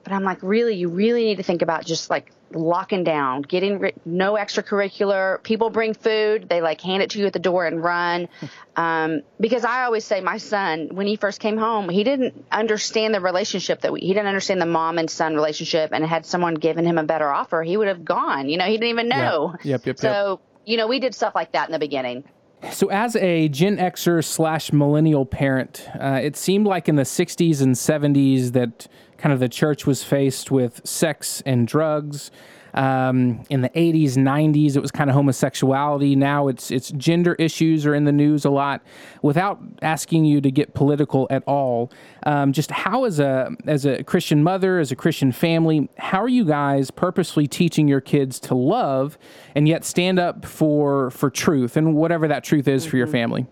But 0.05 0.13
I'm 0.13 0.25
like, 0.25 0.43
really, 0.43 0.75
you 0.75 0.89
really 0.89 1.25
need 1.25 1.37
to 1.37 1.43
think 1.43 1.63
about 1.63 1.85
just 1.85 2.11
like 2.11 2.33
locking 2.53 3.03
down, 3.05 3.43
getting 3.43 3.79
ri- 3.79 3.95
no 4.05 4.35
extracurricular. 4.35 5.43
People 5.43 5.71
bring 5.71 5.95
food, 5.95 6.49
they 6.49 6.61
like 6.61 6.81
hand 6.81 7.03
it 7.03 7.11
to 7.11 7.19
you 7.19 7.27
at 7.27 7.33
the 7.33 7.39
door 7.39 7.67
and 7.67 7.83
run. 7.83 8.29
Um, 8.75 9.21
because 9.39 9.67
I 9.67 9.85
always 9.85 10.03
say, 10.03 10.23
my 10.23 10.39
son, 10.39 10.89
when 10.93 11.07
he 11.07 11.17
first 11.17 11.41
came 11.41 11.59
home, 11.59 11.91
he 11.91 12.05
didn't 12.05 12.47
understand 12.51 13.15
the 13.15 13.21
relationship 13.21 13.83
that 13.83 13.93
we, 13.93 14.01
he 14.01 14.09
didn't 14.09 14.29
understand 14.29 14.63
the 14.63 14.67
mom 14.67 14.97
and 14.97 15.11
son 15.11 15.35
relationship. 15.35 15.91
And 15.93 16.03
had 16.07 16.25
someone 16.25 16.55
given 16.55 16.87
him 16.87 16.97
a 16.97 17.05
better 17.05 17.31
offer, 17.31 17.63
he 17.63 17.77
would 17.77 17.89
have 17.89 18.03
gone. 18.03 18.49
You 18.49 18.57
know, 18.57 18.65
he 18.65 18.73
didn't 18.79 18.89
even 18.89 19.09
know. 19.11 19.57
Yep, 19.63 19.85
yep, 19.85 19.87
yep. 19.87 19.99
So, 19.99 20.41
you 20.65 20.79
know, 20.79 20.87
we 20.87 21.01
did 21.01 21.15
stuff 21.15 21.35
like 21.35 21.53
that 21.53 21.69
in 21.69 21.73
the 21.73 21.79
beginning. 21.79 22.25
So, 22.71 22.89
as 22.91 23.17
a 23.17 23.49
Gen 23.49 23.77
Xer 23.77 24.25
slash 24.25 24.73
millennial 24.73 25.27
parent, 25.27 25.89
uh, 26.01 26.21
it 26.23 26.37
seemed 26.37 26.67
like 26.67 26.89
in 26.89 26.95
the 26.95 27.03
60s 27.03 27.61
and 27.61 27.75
70s 27.75 28.53
that 28.53 28.87
kind 29.19 29.33
of 29.33 29.41
the 29.41 29.49
church 29.49 29.87
was 29.87 30.05
faced 30.05 30.51
with 30.51 30.81
sex 30.85 31.43
and 31.45 31.67
drugs. 31.67 32.31
Um, 32.75 33.45
in 33.51 33.61
the 33.61 33.69
80s, 33.71 34.13
90s, 34.13 34.77
it 34.77 34.81
was 34.81 34.91
kind 34.91 35.11
of 35.11 35.15
homosexuality. 35.15 36.17
Now 36.17 36.49
it's 36.49 36.71
it's 36.71 36.91
gender 36.93 37.35
issues 37.35 37.85
are 37.87 37.95
in 37.95 38.05
the 38.05 38.13
news 38.13 38.45
a 38.45 38.51
lot. 38.51 38.83
Without 39.23 39.61
asking 39.83 40.25
you 40.25 40.41
to 40.41 40.51
get 40.51 40.75
political 40.75 41.27
at 41.31 41.43
all, 41.47 41.93
um, 42.25 42.53
just 42.53 42.71
how 42.71 43.05
as 43.05 43.21
a 43.21 43.51
as 43.67 43.85
a 43.85 44.03
Christian 44.05 44.43
mother, 44.43 44.79
as 44.79 44.91
a 44.91 44.97
Christian 44.97 45.33
family, 45.33 45.89
how 45.99 46.23
are 46.23 46.29
you 46.29 46.45
guys 46.45 46.91
purposely 46.91 47.47
teaching 47.47 47.89
your 47.89 48.01
kids 48.01 48.41
to 48.41 48.55
love 48.55 49.19
and 49.55 49.69
yet 49.69 49.85
stand 49.85 50.19
up 50.19 50.45
for 50.45 51.11
for 51.11 51.31
truth 51.31 51.77
and 51.77 51.95
whatever 51.95 52.29
that 52.29 52.45
truth 52.45 52.69
is 52.69 52.83
mm-hmm. 52.83 52.91
for 52.91 52.97
your 52.97 53.07
mm-hmm. 53.07 53.13
family? 53.13 53.47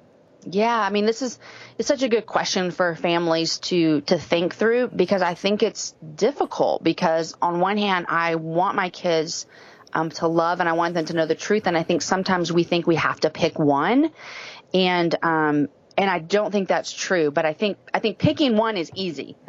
Yeah, 0.44 0.78
I 0.78 0.90
mean, 0.90 1.06
this 1.06 1.22
is 1.22 1.38
it's 1.78 1.88
such 1.88 2.02
a 2.02 2.08
good 2.08 2.26
question 2.26 2.70
for 2.70 2.94
families 2.94 3.58
to 3.58 4.00
to 4.02 4.18
think 4.18 4.54
through 4.54 4.88
because 4.88 5.22
I 5.22 5.34
think 5.34 5.62
it's 5.62 5.94
difficult 6.14 6.82
because 6.82 7.34
on 7.40 7.60
one 7.60 7.76
hand, 7.76 8.06
I 8.08 8.36
want 8.36 8.76
my 8.76 8.90
kids 8.90 9.46
um, 9.92 10.10
to 10.10 10.26
love 10.28 10.60
and 10.60 10.68
I 10.68 10.72
want 10.72 10.94
them 10.94 11.04
to 11.06 11.14
know 11.14 11.26
the 11.26 11.34
truth, 11.34 11.66
and 11.66 11.76
I 11.76 11.82
think 11.82 12.02
sometimes 12.02 12.52
we 12.52 12.64
think 12.64 12.86
we 12.86 12.96
have 12.96 13.20
to 13.20 13.30
pick 13.30 13.58
one, 13.58 14.10
and 14.72 15.14
um, 15.22 15.68
and 15.98 16.10
I 16.10 16.18
don't 16.18 16.50
think 16.50 16.68
that's 16.68 16.92
true. 16.92 17.30
But 17.30 17.44
I 17.44 17.52
think 17.52 17.78
I 17.92 17.98
think 17.98 18.18
picking 18.18 18.56
one 18.56 18.76
is 18.76 18.90
easy. 18.94 19.36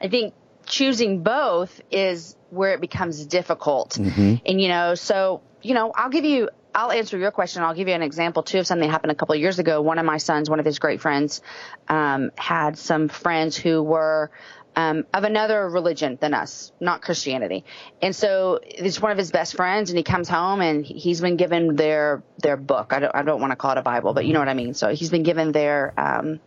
I 0.00 0.08
think 0.08 0.34
choosing 0.66 1.22
both 1.22 1.80
is 1.90 2.36
where 2.50 2.72
it 2.72 2.80
becomes 2.80 3.26
difficult, 3.26 3.90
mm-hmm. 3.90 4.36
and 4.46 4.60
you 4.60 4.68
know, 4.68 4.94
so 4.94 5.42
you 5.62 5.74
know, 5.74 5.92
I'll 5.94 6.10
give 6.10 6.24
you 6.24 6.48
I'll 6.74 6.92
answer 6.92 7.18
your 7.18 7.30
question. 7.30 7.62
I'll 7.62 7.74
give 7.74 7.88
you 7.88 7.94
an 7.94 8.02
example 8.02 8.42
too 8.42 8.58
of 8.60 8.66
something 8.66 8.86
that 8.86 8.92
happened 8.92 9.12
a 9.12 9.14
couple 9.14 9.34
of 9.34 9.40
years 9.40 9.58
ago. 9.58 9.82
One 9.82 9.98
of 9.98 10.04
my 10.04 10.18
sons, 10.18 10.48
one 10.48 10.60
of 10.60 10.66
his 10.66 10.78
great 10.78 11.00
friends, 11.00 11.42
um, 11.88 12.30
had 12.36 12.78
some 12.78 13.08
friends 13.08 13.56
who 13.56 13.82
were 13.82 14.30
um, 14.76 15.04
of 15.12 15.24
another 15.24 15.68
religion 15.68 16.16
than 16.20 16.32
us, 16.32 16.72
not 16.80 17.02
Christianity. 17.02 17.64
And 18.00 18.14
so 18.14 18.60
it's 18.62 19.00
one 19.00 19.12
of 19.12 19.18
his 19.18 19.30
best 19.30 19.56
friends, 19.56 19.90
and 19.90 19.96
he 19.96 20.04
comes 20.04 20.28
home 20.28 20.60
and 20.60 20.84
he's 20.84 21.20
been 21.20 21.36
given 21.36 21.76
their 21.76 22.22
their 22.38 22.56
book. 22.56 22.92
I 22.92 23.00
don't 23.00 23.14
I 23.14 23.22
don't 23.22 23.40
want 23.40 23.50
to 23.52 23.56
call 23.56 23.72
it 23.72 23.78
a 23.78 23.82
Bible, 23.82 24.14
but 24.14 24.24
you 24.24 24.32
know 24.32 24.38
what 24.38 24.48
I 24.48 24.54
mean. 24.54 24.74
So 24.74 24.94
he's 24.94 25.10
been 25.10 25.24
given 25.24 25.52
their 25.52 25.92
um, 25.98 26.40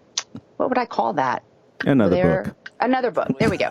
what 0.57 0.69
would 0.69 0.77
I 0.77 0.85
call 0.85 1.13
that? 1.13 1.43
Another 1.85 2.15
their, 2.15 2.43
book. 2.43 2.62
Another 2.83 3.11
book. 3.11 3.39
There 3.39 3.49
we 3.49 3.57
go. 3.57 3.69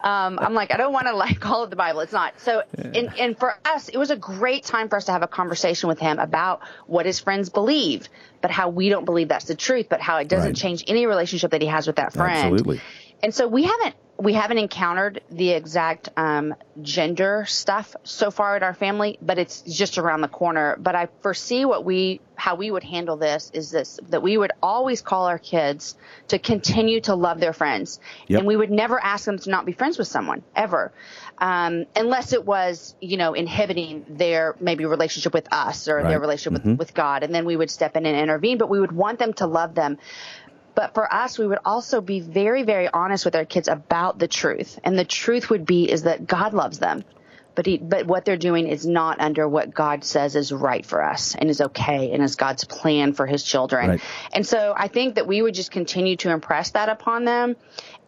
Um, 0.00 0.38
I'm 0.38 0.54
like, 0.54 0.72
I 0.72 0.76
don't 0.76 0.92
want 0.92 1.06
to 1.06 1.14
like 1.14 1.40
call 1.40 1.64
it 1.64 1.70
the 1.70 1.76
Bible. 1.76 2.00
It's 2.00 2.12
not. 2.12 2.40
So, 2.40 2.62
and, 2.76 3.12
and 3.18 3.38
for 3.38 3.54
us, 3.64 3.88
it 3.88 3.98
was 3.98 4.10
a 4.10 4.16
great 4.16 4.64
time 4.64 4.88
for 4.88 4.96
us 4.96 5.06
to 5.06 5.12
have 5.12 5.22
a 5.22 5.28
conversation 5.28 5.88
with 5.88 5.98
him 5.98 6.18
about 6.18 6.60
what 6.86 7.06
his 7.06 7.20
friends 7.20 7.50
believe, 7.50 8.08
but 8.40 8.50
how 8.50 8.68
we 8.68 8.88
don't 8.88 9.04
believe 9.04 9.28
that's 9.28 9.46
the 9.46 9.54
truth, 9.54 9.86
but 9.88 10.00
how 10.00 10.18
it 10.18 10.28
doesn't 10.28 10.50
right. 10.50 10.56
change 10.56 10.84
any 10.86 11.06
relationship 11.06 11.50
that 11.50 11.62
he 11.62 11.68
has 11.68 11.86
with 11.86 11.96
that 11.96 12.12
friend. 12.12 12.52
Absolutely. 12.52 12.80
And 13.22 13.34
so 13.34 13.48
we 13.48 13.64
haven't 13.64 13.94
we 14.16 14.32
haven't 14.32 14.58
encountered 14.58 15.22
the 15.30 15.50
exact 15.50 16.08
um, 16.16 16.54
gender 16.82 17.44
stuff 17.48 17.96
so 18.04 18.30
far 18.30 18.56
in 18.56 18.62
our 18.62 18.74
family, 18.74 19.18
but 19.20 19.38
it's 19.38 19.62
just 19.62 19.98
around 19.98 20.20
the 20.20 20.28
corner. 20.28 20.76
But 20.78 20.94
I 20.94 21.08
foresee 21.22 21.64
what 21.64 21.84
we 21.84 22.20
how 22.36 22.56
we 22.56 22.70
would 22.70 22.84
handle 22.84 23.16
this 23.16 23.50
is 23.54 23.70
this 23.70 23.98
that 24.10 24.22
we 24.22 24.36
would 24.36 24.52
always 24.62 25.02
call 25.02 25.26
our 25.26 25.38
kids 25.38 25.96
to 26.28 26.38
continue 26.38 27.00
to 27.02 27.14
love 27.14 27.40
their 27.40 27.52
friends, 27.52 27.98
yep. 28.28 28.38
and 28.38 28.46
we 28.46 28.56
would 28.56 28.70
never 28.70 29.02
ask 29.02 29.24
them 29.24 29.38
to 29.38 29.50
not 29.50 29.66
be 29.66 29.72
friends 29.72 29.98
with 29.98 30.08
someone 30.08 30.42
ever, 30.54 30.92
um, 31.38 31.84
unless 31.96 32.32
it 32.32 32.44
was 32.44 32.94
you 33.00 33.16
know 33.16 33.34
inhibiting 33.34 34.04
their 34.08 34.54
maybe 34.60 34.84
relationship 34.84 35.34
with 35.34 35.52
us 35.52 35.88
or 35.88 35.96
right. 35.96 36.08
their 36.08 36.20
relationship 36.20 36.60
mm-hmm. 36.60 36.70
with, 36.70 36.78
with 36.78 36.94
God, 36.94 37.24
and 37.24 37.34
then 37.34 37.44
we 37.44 37.56
would 37.56 37.70
step 37.70 37.96
in 37.96 38.06
and 38.06 38.16
intervene. 38.16 38.58
But 38.58 38.68
we 38.68 38.78
would 38.78 38.92
want 38.92 39.18
them 39.18 39.32
to 39.34 39.46
love 39.46 39.74
them 39.74 39.98
But 40.74 40.94
for 40.94 41.12
us, 41.12 41.38
we 41.38 41.46
would 41.46 41.60
also 41.64 42.00
be 42.00 42.20
very, 42.20 42.64
very 42.64 42.88
honest 42.88 43.24
with 43.24 43.36
our 43.36 43.44
kids 43.44 43.68
about 43.68 44.18
the 44.18 44.28
truth. 44.28 44.78
And 44.82 44.98
the 44.98 45.04
truth 45.04 45.50
would 45.50 45.66
be 45.66 45.90
is 45.90 46.02
that 46.02 46.26
God 46.26 46.52
loves 46.52 46.78
them. 46.78 47.04
But 47.54 47.66
he, 47.66 47.78
but 47.78 48.06
what 48.06 48.24
they're 48.24 48.36
doing 48.36 48.66
is 48.66 48.84
not 48.84 49.20
under 49.20 49.48
what 49.48 49.72
God 49.72 50.02
says 50.02 50.34
is 50.34 50.50
right 50.52 50.84
for 50.84 51.02
us 51.02 51.36
and 51.36 51.48
is 51.48 51.60
okay 51.60 52.10
and 52.10 52.22
is 52.22 52.34
God's 52.34 52.64
plan 52.64 53.12
for 53.12 53.26
his 53.26 53.44
children. 53.44 53.90
Right. 53.90 54.00
And 54.32 54.44
so 54.44 54.74
I 54.76 54.88
think 54.88 55.14
that 55.14 55.28
we 55.28 55.40
would 55.40 55.54
just 55.54 55.70
continue 55.70 56.16
to 56.16 56.30
impress 56.30 56.72
that 56.72 56.88
upon 56.88 57.24
them. 57.24 57.54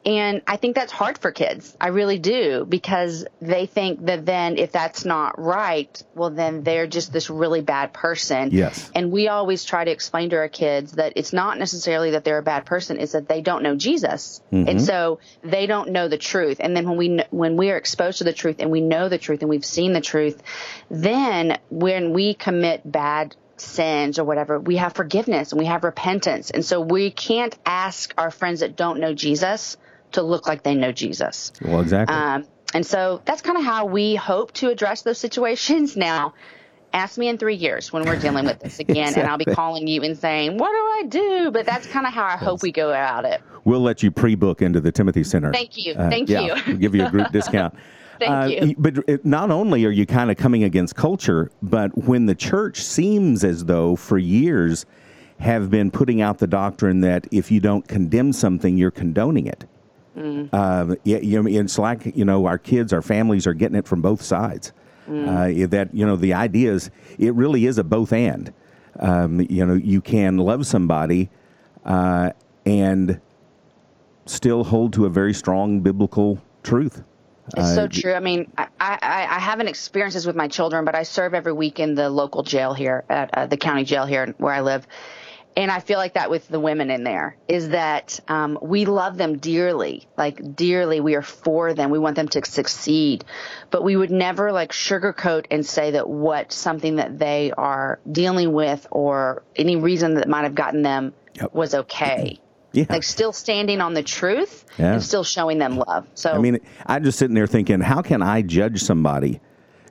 And 0.07 0.43
I 0.47 0.57
think 0.57 0.77
that's 0.77 0.93
hard 0.93 1.19
for 1.19 1.33
kids. 1.33 1.77
I 1.81 1.89
really 1.89 2.21
do 2.21 2.65
because 2.65 3.27
they 3.43 3.67
think 3.67 4.07
that 4.07 4.25
then 4.25 4.57
if 4.57 4.71
that's 4.71 5.05
not 5.05 5.37
right, 5.37 6.01
well, 6.15 6.31
then 6.31 6.63
they're 6.63 6.87
just 6.87 7.13
this 7.13 7.29
really 7.29 7.61
bad 7.61 7.93
person. 7.93 8.51
Yes. 8.53 8.89
And 8.95 9.11
we 9.11 9.27
always 9.27 9.65
try 9.65 9.85
to 9.85 9.91
explain 9.91 10.31
to 10.31 10.37
our 10.37 10.49
kids 10.49 10.93
that 10.93 11.15
it's 11.17 11.33
not 11.33 11.59
necessarily 11.59 12.13
that 12.13 12.23
they're 12.23 12.39
a 12.39 12.43
bad 12.43 12.67
person, 12.67 13.01
it's 13.01 13.13
that 13.13 13.27
they 13.27 13.43
don't 13.43 13.65
know 13.65 13.75
Jesus. 13.75 14.41
And 14.53 14.69
mm-hmm. 14.69 14.79
so 14.79 15.19
they 15.43 15.67
don't 15.67 15.91
know 15.91 16.07
the 16.07 16.19
truth. 16.19 16.59
And 16.61 16.77
then 16.77 16.89
when 16.89 16.97
we, 16.97 17.21
when 17.31 17.57
we 17.57 17.73
are 17.73 17.77
exposed 17.77 18.19
to 18.19 18.25
the 18.25 18.33
truth 18.33 18.57
and 18.61 18.71
we 18.71 18.81
know 18.81 19.09
the 19.09 19.19
truth 19.19 19.41
and 19.41 19.51
we've 19.51 19.65
seen 19.65 19.93
the 19.93 20.01
truth, 20.01 20.41
then 20.89 21.59
when 21.69 22.13
we 22.13 22.35
commit 22.35 22.81
bad 22.85 23.35
sins 23.57 24.21
or 24.21 24.25
whatever, 24.25 24.61
we 24.61 24.77
have 24.77 24.93
forgiveness 24.93 25.51
and 25.51 25.59
we 25.59 25.67
have 25.67 25.83
repentance. 25.83 26.51
And 26.51 26.65
so 26.65 26.81
we 26.81 27.11
can't 27.11 27.57
ask 27.67 28.15
our 28.17 28.31
friends 28.31 28.61
that 28.61 28.77
don't 28.77 29.01
know 29.01 29.13
Jesus 29.13 29.77
to 30.13 30.23
look 30.23 30.47
like 30.49 30.63
they 30.63 30.75
know 30.75 30.93
Jesus. 30.93 31.53
Well, 31.63 31.81
exactly. 31.81 32.15
Um, 32.17 32.45
and 32.75 32.85
so 32.87 33.21
that's 33.25 33.43
kind 33.43 33.57
of 33.59 33.65
how 33.65 33.87
we 33.87 34.15
hope 34.17 34.53
to 34.55 34.71
address 34.71 35.03
those 35.03 35.19
situations. 35.19 35.97
Now, 35.97 36.35
ask 36.93 37.19
me 37.19 37.29
in 37.29 37.39
three 37.39 37.55
years 37.57 37.93
when 37.93 38.05
we're 38.05 38.19
dealing 38.19 38.45
with 38.45 38.61
this 38.61 38.79
again, 38.87 39.15
and 39.17 39.29
I'll 39.29 39.39
be 39.39 39.45
calling 39.45 39.87
you 39.87 40.03
and 40.03 40.17
saying, 40.17 40.59
What 40.59 40.71
do 40.71 40.77
I 40.77 41.03
do? 41.09 41.51
But 41.53 41.67
that's 41.67 41.87
kind 41.87 42.07
of 42.07 42.13
how 42.13 42.25
I 42.25 42.37
hope 42.37 42.63
we 42.63 42.73
go 42.73 42.89
about 42.91 43.25
it. 43.25 43.41
we'll 43.65 43.81
let 43.81 44.03
you 44.03 44.11
pre-book 44.11 44.63
into 44.63 44.81
the 44.81 44.93
Timothy 44.93 45.25
Center. 45.25 45.53
Thank 45.53 45.77
you. 45.77 45.95
Uh, 45.95 46.09
Thank 46.11 46.29
yeah, 46.29 46.41
you. 46.41 46.55
we'll 46.67 46.77
give 46.77 46.95
you 46.95 47.07
a 47.07 47.11
group 47.11 47.31
discount. 47.33 47.75
Thank 48.19 48.33
Uh, 48.33 48.65
you. 48.67 48.75
But 48.79 48.99
it, 49.09 49.25
not 49.27 49.51
only 49.51 49.85
are 49.85 49.91
you 49.91 50.07
kind 50.07 50.31
of 50.31 50.37
coming 50.39 50.65
against 50.65 50.97
culture, 50.97 51.51
but 51.63 51.97
when 52.07 52.27
the 52.27 52.35
church 52.35 52.81
seems 52.83 53.45
as 53.45 53.67
though 53.67 53.95
for 53.97 54.17
years 54.19 54.87
have 55.39 55.71
been 55.71 55.91
putting 55.91 56.23
out 56.23 56.39
the 56.39 56.47
doctrine 56.47 57.03
that 57.03 57.27
if 57.31 57.51
you 57.51 57.61
don't 57.61 57.87
condemn 57.87 58.33
something, 58.33 58.79
you're 58.79 58.91
condoning 58.91 59.47
it. 59.47 59.67
Mm. 60.17 60.49
Uh, 60.53 60.97
yeah, 61.05 61.19
you 61.19 61.43
know, 61.43 61.49
it's 61.49 61.79
like 61.79 62.17
you 62.17 62.25
know, 62.25 62.47
our 62.47 62.59
kids, 62.59 62.93
our 62.93 63.03
families 63.03 63.47
are 63.47 63.55
getting 63.55 63.77
it 63.77 63.87
from 63.87 64.01
both 64.01 64.23
sides. 64.23 64.73
Mm. 65.09 65.65
Uh, 65.65 65.67
that 65.69 65.95
you 65.95 66.07
know, 66.07 66.17
the 66.17 66.35
idea 66.35 66.73
is 66.73 66.91
it 67.19 67.35
really 67.35 67.67
is 67.67 67.79
a 67.79 67.85
both 67.85 68.13
and. 68.13 68.53
Um, 68.99 69.41
you 69.51 69.65
know, 69.67 69.75
you 69.75 70.01
can 70.01 70.39
love 70.39 70.67
somebody 70.67 71.29
uh, 71.85 72.31
and 72.65 73.21
still 74.25 74.65
hold 74.65 74.95
to 74.95 75.05
a 75.05 75.11
very 75.11 75.35
strong 75.35 75.81
biblical 75.81 76.43
truth. 76.63 77.03
It's 77.49 77.59
Uh, 77.59 77.75
so 77.75 77.89
true. 77.89 78.15
I 78.15 78.21
mean, 78.21 78.51
I, 78.59 78.67
I, 78.81 78.99
I 79.31 79.39
haven't 79.39 79.69
experienced 79.69 80.17
this 80.17 80.27
with 80.27 80.35
my 80.35 80.49
children, 80.49 80.85
but 80.85 80.95
I 80.95 81.05
serve 81.05 81.35
every 81.35 81.53
week 81.53 81.79
in 81.79 81.95
the 81.95 82.11
local 82.11 82.43
jail 82.43 82.75
here 82.75 83.05
at 83.09 83.31
uh, 83.35 83.47
the 83.47 83.57
county 83.57 83.85
jail 83.85 84.07
here 84.07 84.35
where 84.39 84.53
I 84.53 84.63
live. 84.63 84.87
And 85.57 85.71
I 85.71 85.81
feel 85.81 85.97
like 85.99 86.15
that 86.15 86.29
with 86.29 86.47
the 86.49 86.61
women 86.61 86.91
in 86.91 87.03
there 87.03 87.37
is 87.49 87.71
that 87.71 88.21
um, 88.29 88.59
we 88.61 88.85
love 88.85 89.17
them 89.17 89.39
dearly, 89.39 90.07
like 90.19 90.55
dearly. 90.55 91.01
We 91.01 91.15
are 91.15 91.23
for 91.23 91.73
them. 91.73 91.91
We 91.91 91.99
want 91.99 92.15
them 92.17 92.29
to 92.29 92.45
succeed, 92.45 93.25
but 93.71 93.83
we 93.83 93.97
would 93.97 94.11
never 94.11 94.53
like 94.53 94.73
sugarcoat 94.73 95.47
and 95.51 95.65
say 95.65 95.93
that 95.93 96.07
what 96.09 96.53
something 96.53 96.97
that 96.97 97.19
they 97.19 97.53
are 97.57 98.01
dealing 98.11 98.53
with 98.53 98.87
or 98.91 99.45
any 99.57 99.77
reason 99.77 100.15
that 100.15 100.29
might 100.29 100.43
have 100.45 100.55
gotten 100.55 100.83
them 100.83 101.15
Yep. 101.41 101.55
was 101.55 101.75
okay. 101.75 102.39
Yeah. 102.73 102.85
Like 102.91 103.05
still 103.05 103.33
standing 103.33 103.81
on 103.81 103.95
the 103.95 104.03
truth 104.03 104.67
Yeah. 104.77 104.93
and 104.93 105.03
still 105.03 105.25
showing 105.25 105.57
them 105.57 105.79
love. 105.79 106.07
So 106.15 106.33
I 106.33 106.39
mean, 106.39 106.59
I'm 106.85 107.03
just 107.05 107.19
sitting 107.19 107.35
there 107.35 107.47
thinking, 107.47 107.81
how 107.81 108.03
can 108.03 108.21
I 108.21 108.43
judge 108.43 108.83
somebody 108.83 109.41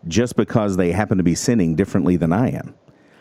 just 0.07 0.35
because 0.35 0.77
they 0.77 0.91
happen 0.91 1.17
to 1.17 1.23
be 1.23 1.33
sinning 1.33 1.75
differently 1.75 2.15
than 2.15 2.31
I 2.31 2.49
am? 2.51 2.75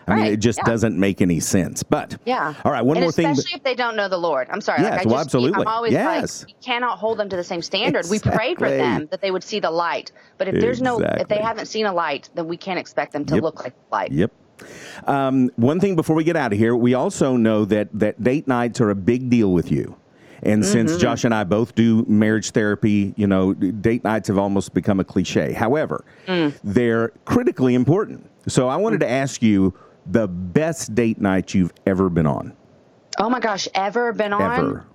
I 0.07 0.15
mean, 0.17 0.27
it 0.27 0.37
just 0.37 0.59
yeah. 0.59 0.65
doesn't 0.65 0.99
make 0.99 1.21
any 1.23 1.41
sense. 1.41 1.83
But 1.83 2.17
Yeah. 2.25 2.55
all 2.65 2.73
right, 2.73 2.83
one 2.85 2.97
and 2.97 3.05
more 3.05 3.13
thing. 3.13 3.27
Especially 3.29 3.57
if 3.57 3.63
they 3.63 3.75
don't 3.75 3.97
know 3.97 4.09
the 4.09 4.19
Lord. 4.19 4.49
I'm 4.51 4.61
sorry. 4.61 4.83
Yes, 4.83 4.91
like 4.91 5.01
I 5.01 5.05
well, 5.09 5.15
just, 5.17 5.27
absolutely. 5.27 5.61
I'm 5.63 5.69
always 5.69 5.93
Yes. 5.93 6.43
like, 6.43 6.51
you 6.51 6.57
cannot 6.63 6.99
hold 6.99 7.19
them 7.19 7.29
to 7.29 7.37
the 7.37 7.45
same 7.45 7.63
standard. 7.63 8.07
We 8.11 8.19
prayed 8.19 8.59
for 8.59 8.69
them 8.69 9.09
that 9.11 9.21
they 9.21 9.31
would 9.31 9.43
see 9.45 9.61
the 9.61 9.71
light. 9.71 10.13
But 10.39 10.49
if 10.49 10.61
there's 10.61 10.83
no, 10.83 11.01
if 11.01 11.29
they 11.29 11.39
haven't 11.39 11.67
seen 11.67 11.87
a 11.87 11.93
light, 11.93 12.29
then 12.35 12.47
we 12.49 12.57
can't 12.57 12.79
expect 12.79 13.13
them 13.13 13.25
to 13.27 13.35
Yep. 13.35 13.43
look 13.43 13.63
like 13.65 13.75
light. 13.91 14.13
Yep. 14.13 14.31
Um, 15.07 15.51
one 15.57 15.81
thing 15.81 15.97
before 15.97 16.15
we 16.17 16.25
get 16.25 16.37
out 16.37 16.53
of 16.53 16.59
here, 16.59 16.77
we 16.77 16.95
also 16.95 17.37
know 17.37 17.65
that 17.67 17.89
that 17.95 18.23
date 18.23 18.47
nights 18.47 18.81
are 18.81 18.91
a 18.91 18.95
big 18.95 19.29
deal 19.31 19.53
with 19.53 19.71
you. 19.71 19.97
And 20.43 20.63
Mm-hmm. 20.63 20.73
since 20.73 20.97
Josh 20.99 21.25
and 21.25 21.35
I 21.35 21.45
both 21.45 21.75
do 21.75 22.05
marriage 22.07 22.51
therapy, 22.51 23.15
you 23.17 23.27
know, 23.27 23.55
date 23.55 24.05
nights 24.05 24.29
have 24.29 24.37
almost 24.39 24.75
become 24.75 25.01
a 25.01 25.05
cliche. 25.05 25.53
However, 25.53 26.05
Mm. 26.29 26.53
they're 26.63 27.09
critically 27.25 27.75
important. 27.75 28.29
So 28.47 28.69
I 28.69 28.77
wanted 28.77 29.01
to 29.01 29.11
ask 29.11 29.43
you 29.43 29.73
the 30.07 30.29
best 30.29 30.95
date 30.95 31.21
night 31.21 31.55
you've 31.55 31.73
ever 31.87 32.09
been 32.09 32.27
on. 32.27 32.57
Oh 33.19 33.31
my 33.31 33.41
gosh, 33.41 33.69
ever 33.75 34.13
been 34.13 34.33
on? 34.33 34.59
Ever. 34.59 34.87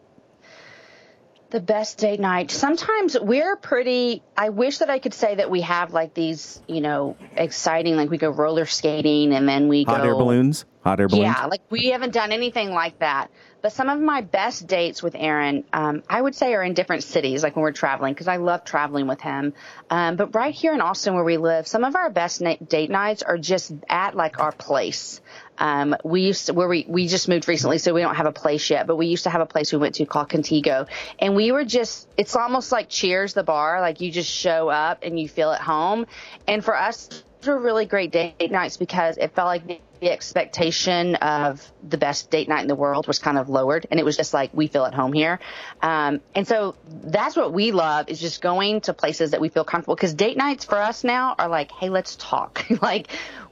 The 1.51 1.59
best 1.59 1.97
date 1.97 2.19
night. 2.19 2.51
Sometimes 2.51 3.17
we're 3.19 3.55
pretty. 3.55 4.21
I 4.37 4.49
wish 4.49 4.79
that 4.79 4.89
I 4.89 4.99
could 4.99 5.15
say 5.15 5.35
that 5.35 5.49
we 5.49 5.61
have 5.61 5.93
like 5.93 6.13
these, 6.13 6.61
you 6.67 6.81
know, 6.81 7.17
exciting. 7.35 7.95
Like 7.95 8.11
we 8.11 8.17
go 8.17 8.29
roller 8.29 8.67
skating 8.67 9.33
and 9.33 9.49
then 9.49 9.67
we 9.67 9.83
Hot 9.83 9.97
go 9.97 10.03
air 10.03 10.15
balloons? 10.15 10.65
Hot 10.83 10.99
air 10.99 11.07
balloons? 11.07 11.25
Yeah, 11.25 11.45
like 11.45 11.61
we 11.69 11.87
haven't 11.87 12.13
done 12.13 12.31
anything 12.31 12.71
like 12.71 12.99
that. 12.99 13.29
But 13.61 13.73
some 13.73 13.89
of 13.89 13.99
my 13.99 14.21
best 14.21 14.67
dates 14.67 15.03
with 15.03 15.15
Aaron, 15.15 15.65
um, 15.73 16.03
I 16.09 16.21
would 16.21 16.33
say, 16.33 16.53
are 16.53 16.63
in 16.63 16.73
different 16.73 17.03
cities, 17.03 17.43
like 17.43 17.57
when 17.57 17.63
we're 17.63 17.73
traveling, 17.73 18.13
because 18.13 18.29
I 18.29 18.37
love 18.37 18.63
traveling 18.63 19.05
with 19.05 19.19
him. 19.19 19.53
Um, 19.89 20.15
but 20.15 20.33
right 20.33 20.53
here 20.53 20.73
in 20.73 20.79
Austin, 20.79 21.13
where 21.13 21.25
we 21.25 21.35
live, 21.35 21.67
some 21.67 21.83
of 21.83 21.97
our 21.97 22.09
best 22.09 22.39
na- 22.39 22.55
date 22.65 22.89
nights 22.89 23.21
are 23.21 23.37
just 23.37 23.73
at 23.89 24.15
like 24.15 24.39
our 24.39 24.53
place. 24.53 25.19
Um, 25.57 25.97
we 26.05 26.21
used 26.21 26.45
to, 26.45 26.53
where 26.53 26.69
we, 26.69 26.85
we 26.87 27.07
just 27.07 27.27
moved 27.27 27.49
recently, 27.49 27.79
so 27.79 27.93
we 27.93 27.99
don't 27.99 28.15
have 28.15 28.27
a 28.27 28.31
place 28.31 28.69
yet, 28.69 28.87
but 28.87 28.95
we 28.95 29.07
used 29.07 29.25
to 29.25 29.29
have 29.29 29.41
a 29.41 29.45
place 29.45 29.73
we 29.73 29.77
went 29.77 29.95
to 29.95 30.05
called 30.05 30.29
Contigo. 30.29 30.87
And 31.19 31.35
we 31.35 31.51
were 31.51 31.65
just, 31.65 32.07
it's 32.15 32.37
almost 32.37 32.71
like 32.71 32.87
Cheers, 32.87 33.33
the 33.33 33.43
bar. 33.43 33.81
Like 33.81 33.99
you 33.99 34.09
just 34.09 34.31
show 34.31 34.69
up 34.69 34.99
and 35.01 35.19
you 35.19 35.27
feel 35.27 35.51
at 35.51 35.59
home. 35.59 36.05
And 36.47 36.63
for 36.63 36.77
us, 36.77 37.25
were 37.45 37.59
really 37.59 37.85
great 37.85 38.11
date 38.11 38.51
nights 38.51 38.77
because 38.77 39.17
it 39.17 39.33
felt 39.33 39.47
like 39.47 39.67
the, 39.67 39.79
expectation 40.01 41.15
of 41.15 41.73
the 41.83 41.97
best 41.97 42.31
date 42.31 42.47
night 42.47 42.61
in 42.61 42.69
the 42.69 42.75
world 42.75 43.05
was 43.05 43.19
kind 43.19 43.37
of 43.37 43.49
lowered. 43.49 43.85
And 43.91 43.99
it 43.99 44.05
was 44.05 44.15
just 44.15 44.33
like, 44.33 44.49
we 44.53 44.67
feel 44.67 44.85
at 44.85 44.93
home 44.93 45.11
here. 45.11 45.41
Um, 45.81 46.21
and 46.33 46.47
so 46.47 46.75
that's 46.87 47.35
what 47.35 47.51
we 47.51 47.73
love 47.73 48.07
is 48.07 48.17
just 48.17 48.41
going 48.41 48.79
to 48.81 48.93
places 48.93 49.31
that 49.31 49.41
we 49.41 49.49
feel 49.49 49.65
comfortable 49.65 49.95
because 49.95 50.13
date 50.13 50.37
nights 50.37 50.63
for 50.63 50.77
us 50.77 51.03
now 51.03 51.35
are 51.37 51.49
like, 51.49 51.73
hey, 51.73 51.89
let's 51.89 52.15
talk. 52.15 52.65
like, 52.81 53.09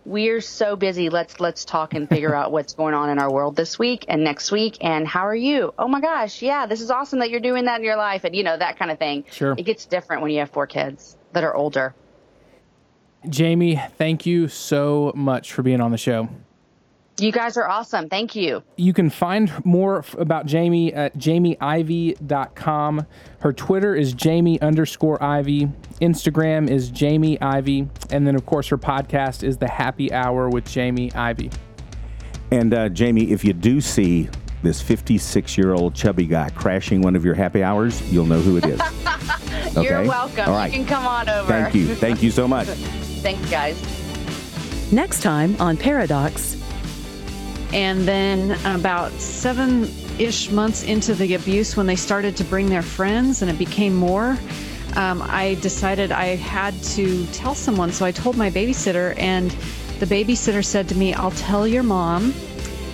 we're 0.08 0.40
so 0.40 0.78
busy. 0.78 1.10
Let's 1.10 1.40
let's 1.42 1.66
talk 1.66 1.94
and 1.94 2.08
figure 2.08 2.34
out 2.34 2.52
what's 2.52 2.74
going 2.74 2.94
on 2.94 3.10
in 3.10 3.20
our 3.20 3.32
world 3.32 3.58
this 3.58 3.78
week 3.78 4.06
and 4.08 4.24
next 4.24 4.52
week. 4.52 4.78
And 4.80 5.06
how 5.06 5.28
are 5.28 5.36
you? 5.36 5.74
Oh 5.78 5.90
my 5.90 6.00
gosh, 6.00 6.42
yeah, 6.42 6.66
this 6.66 6.80
is 6.80 6.90
awesome 6.90 7.20
that 7.20 7.30
you're 7.30 7.42
doing 7.42 7.66
that 7.66 7.80
in 7.80 7.86
your 7.86 7.98
life, 7.98 8.24
and 8.24 8.34
you 8.34 8.44
know 8.44 8.58
that 8.58 8.80
kind 8.80 8.90
of 8.90 9.00
thing. 9.00 9.26
Sure. 9.32 9.54
It 9.58 9.64
gets 9.64 9.86
different 9.86 10.22
when 10.22 10.32
you 10.32 10.40
have 10.40 10.50
four 10.50 10.66
kids 10.66 11.18
that 11.34 11.44
are 11.44 11.54
older. 11.54 11.94
Jamie, 13.30 13.82
thank 13.98 14.26
you 14.26 14.48
so 14.48 15.12
much 15.16 15.54
for 15.54 15.64
being 15.64 15.82
on 15.82 15.92
the 15.92 15.98
show. 15.98 16.30
You 17.20 17.32
guys 17.32 17.58
are 17.58 17.68
awesome. 17.68 18.10
Thank 18.10 18.36
you. 18.36 18.62
You 18.76 18.94
can 18.94 19.10
find 19.10 19.52
more 19.66 20.06
about 20.20 20.46
Jamie 20.46 20.94
at 20.94 21.18
jamieivey.com. 21.18 23.08
Her 23.40 23.54
Twitter 23.54 23.96
is 23.96 24.14
Jamie 24.14 24.62
underscore 24.62 25.22
Ivey. 25.24 25.68
Instagram 26.00 26.70
is 26.70 26.92
Jamie 26.92 27.42
Ivey. 27.42 27.90
And 28.12 28.28
then, 28.28 28.36
of 28.36 28.46
course, 28.46 28.68
her 28.68 28.78
podcast 28.78 29.42
is 29.42 29.58
The 29.58 29.68
Happy 29.68 30.14
Hour 30.14 30.48
with 30.50 30.70
Jamie 30.70 31.12
Ivey. 31.14 31.50
And 32.52 32.72
uh, 32.74 32.90
Jamie, 32.90 33.32
if 33.32 33.44
you 33.44 33.54
do 33.54 33.82
see 33.82 34.30
this 34.62 34.80
56 34.82 35.58
year 35.58 35.74
old 35.74 35.96
chubby 35.96 36.28
guy 36.28 36.52
crashing 36.52 37.02
one 37.02 37.16
of 37.16 37.26
your 37.26 37.34
happy 37.34 37.64
hours, 37.64 38.00
you'll 38.12 38.26
know 38.28 38.40
who 38.40 38.58
it 38.58 38.66
is. 38.66 38.80
You're 39.76 40.04
welcome. 40.04 40.50
All 40.50 40.56
right. 40.56 40.72
You 40.72 40.80
can 40.80 40.88
come 40.88 41.08
on 41.08 41.28
over. 41.30 41.48
Thank 41.48 41.74
you. 41.74 41.96
Thank 41.96 42.22
you 42.22 42.30
so 42.30 42.48
much. 42.48 42.68
Thanks, 43.22 43.50
guys. 43.50 43.82
Next 44.92 45.22
time 45.22 45.56
on 45.60 45.78
Paradox. 45.78 46.56
And 47.74 48.08
then 48.08 48.52
about 48.66 49.12
seven 49.14 49.90
ish 50.20 50.50
months 50.52 50.84
into 50.84 51.14
the 51.14 51.34
abuse, 51.34 51.76
when 51.76 51.86
they 51.86 51.96
started 51.96 52.38
to 52.38 52.44
bring 52.46 52.70
their 52.70 52.82
friends 52.82 53.42
and 53.42 53.52
it 53.52 53.58
became 53.58 53.94
more, 53.94 54.38
um, 54.96 55.22
I 55.22 55.58
decided 55.62 56.12
I 56.12 56.36
had 56.36 56.74
to 56.96 57.26
tell 57.28 57.54
someone. 57.54 57.92
So 57.92 58.06
I 58.06 58.12
told 58.12 58.38
my 58.38 58.50
babysitter, 58.50 59.18
and 59.20 59.52
the 60.00 60.06
babysitter 60.06 60.64
said 60.64 60.88
to 60.90 60.96
me, 60.96 61.14
I'll 61.14 61.32
tell 61.32 61.68
your 61.68 61.84
mom. 61.84 62.34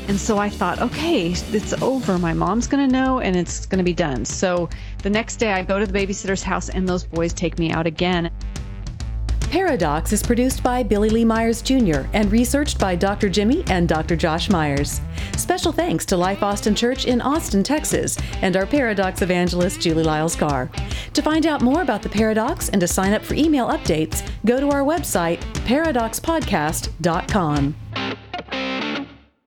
And 0.07 0.19
so 0.19 0.37
I 0.37 0.49
thought, 0.49 0.81
okay, 0.81 1.27
it's 1.31 1.73
over. 1.81 2.17
My 2.17 2.33
mom's 2.33 2.67
going 2.67 2.85
to 2.85 2.91
know 2.91 3.19
and 3.19 3.37
it's 3.37 3.65
going 3.65 3.77
to 3.77 3.85
be 3.85 3.93
done. 3.93 4.25
So 4.25 4.67
the 5.01 5.09
next 5.09 5.37
day 5.37 5.53
I 5.53 5.63
go 5.63 5.79
to 5.79 5.85
the 5.85 5.97
babysitter's 5.97 6.43
house 6.43 6.67
and 6.67 6.89
those 6.89 7.05
boys 7.05 7.31
take 7.31 7.57
me 7.57 7.71
out 7.71 7.87
again. 7.87 8.29
Paradox 9.53 10.11
is 10.11 10.23
produced 10.23 10.63
by 10.63 10.81
Billy 10.81 11.11
Lee 11.11 11.23
Myers 11.23 11.61
Jr. 11.61 12.07
and 12.13 12.31
researched 12.31 12.79
by 12.79 12.95
Dr. 12.95 13.29
Jimmy 13.29 13.63
and 13.67 13.87
Dr. 13.87 14.15
Josh 14.15 14.49
Myers. 14.49 14.99
Special 15.37 15.71
thanks 15.71 16.07
to 16.07 16.17
Life 16.17 16.41
Austin 16.41 16.73
Church 16.73 17.05
in 17.05 17.21
Austin, 17.21 17.61
Texas, 17.61 18.17
and 18.41 18.57
our 18.57 18.65
Paradox 18.65 19.21
evangelist, 19.21 19.79
Julie 19.79 20.01
Lyles 20.01 20.35
Carr. 20.35 20.71
To 21.13 21.21
find 21.21 21.45
out 21.45 21.61
more 21.61 21.83
about 21.83 22.01
the 22.01 22.09
Paradox 22.09 22.69
and 22.69 22.81
to 22.81 22.87
sign 22.87 23.13
up 23.13 23.21
for 23.21 23.35
email 23.35 23.67
updates, 23.67 24.27
go 24.43 24.59
to 24.59 24.71
our 24.71 24.81
website, 24.81 25.39
paradoxpodcast.com. 25.67 27.75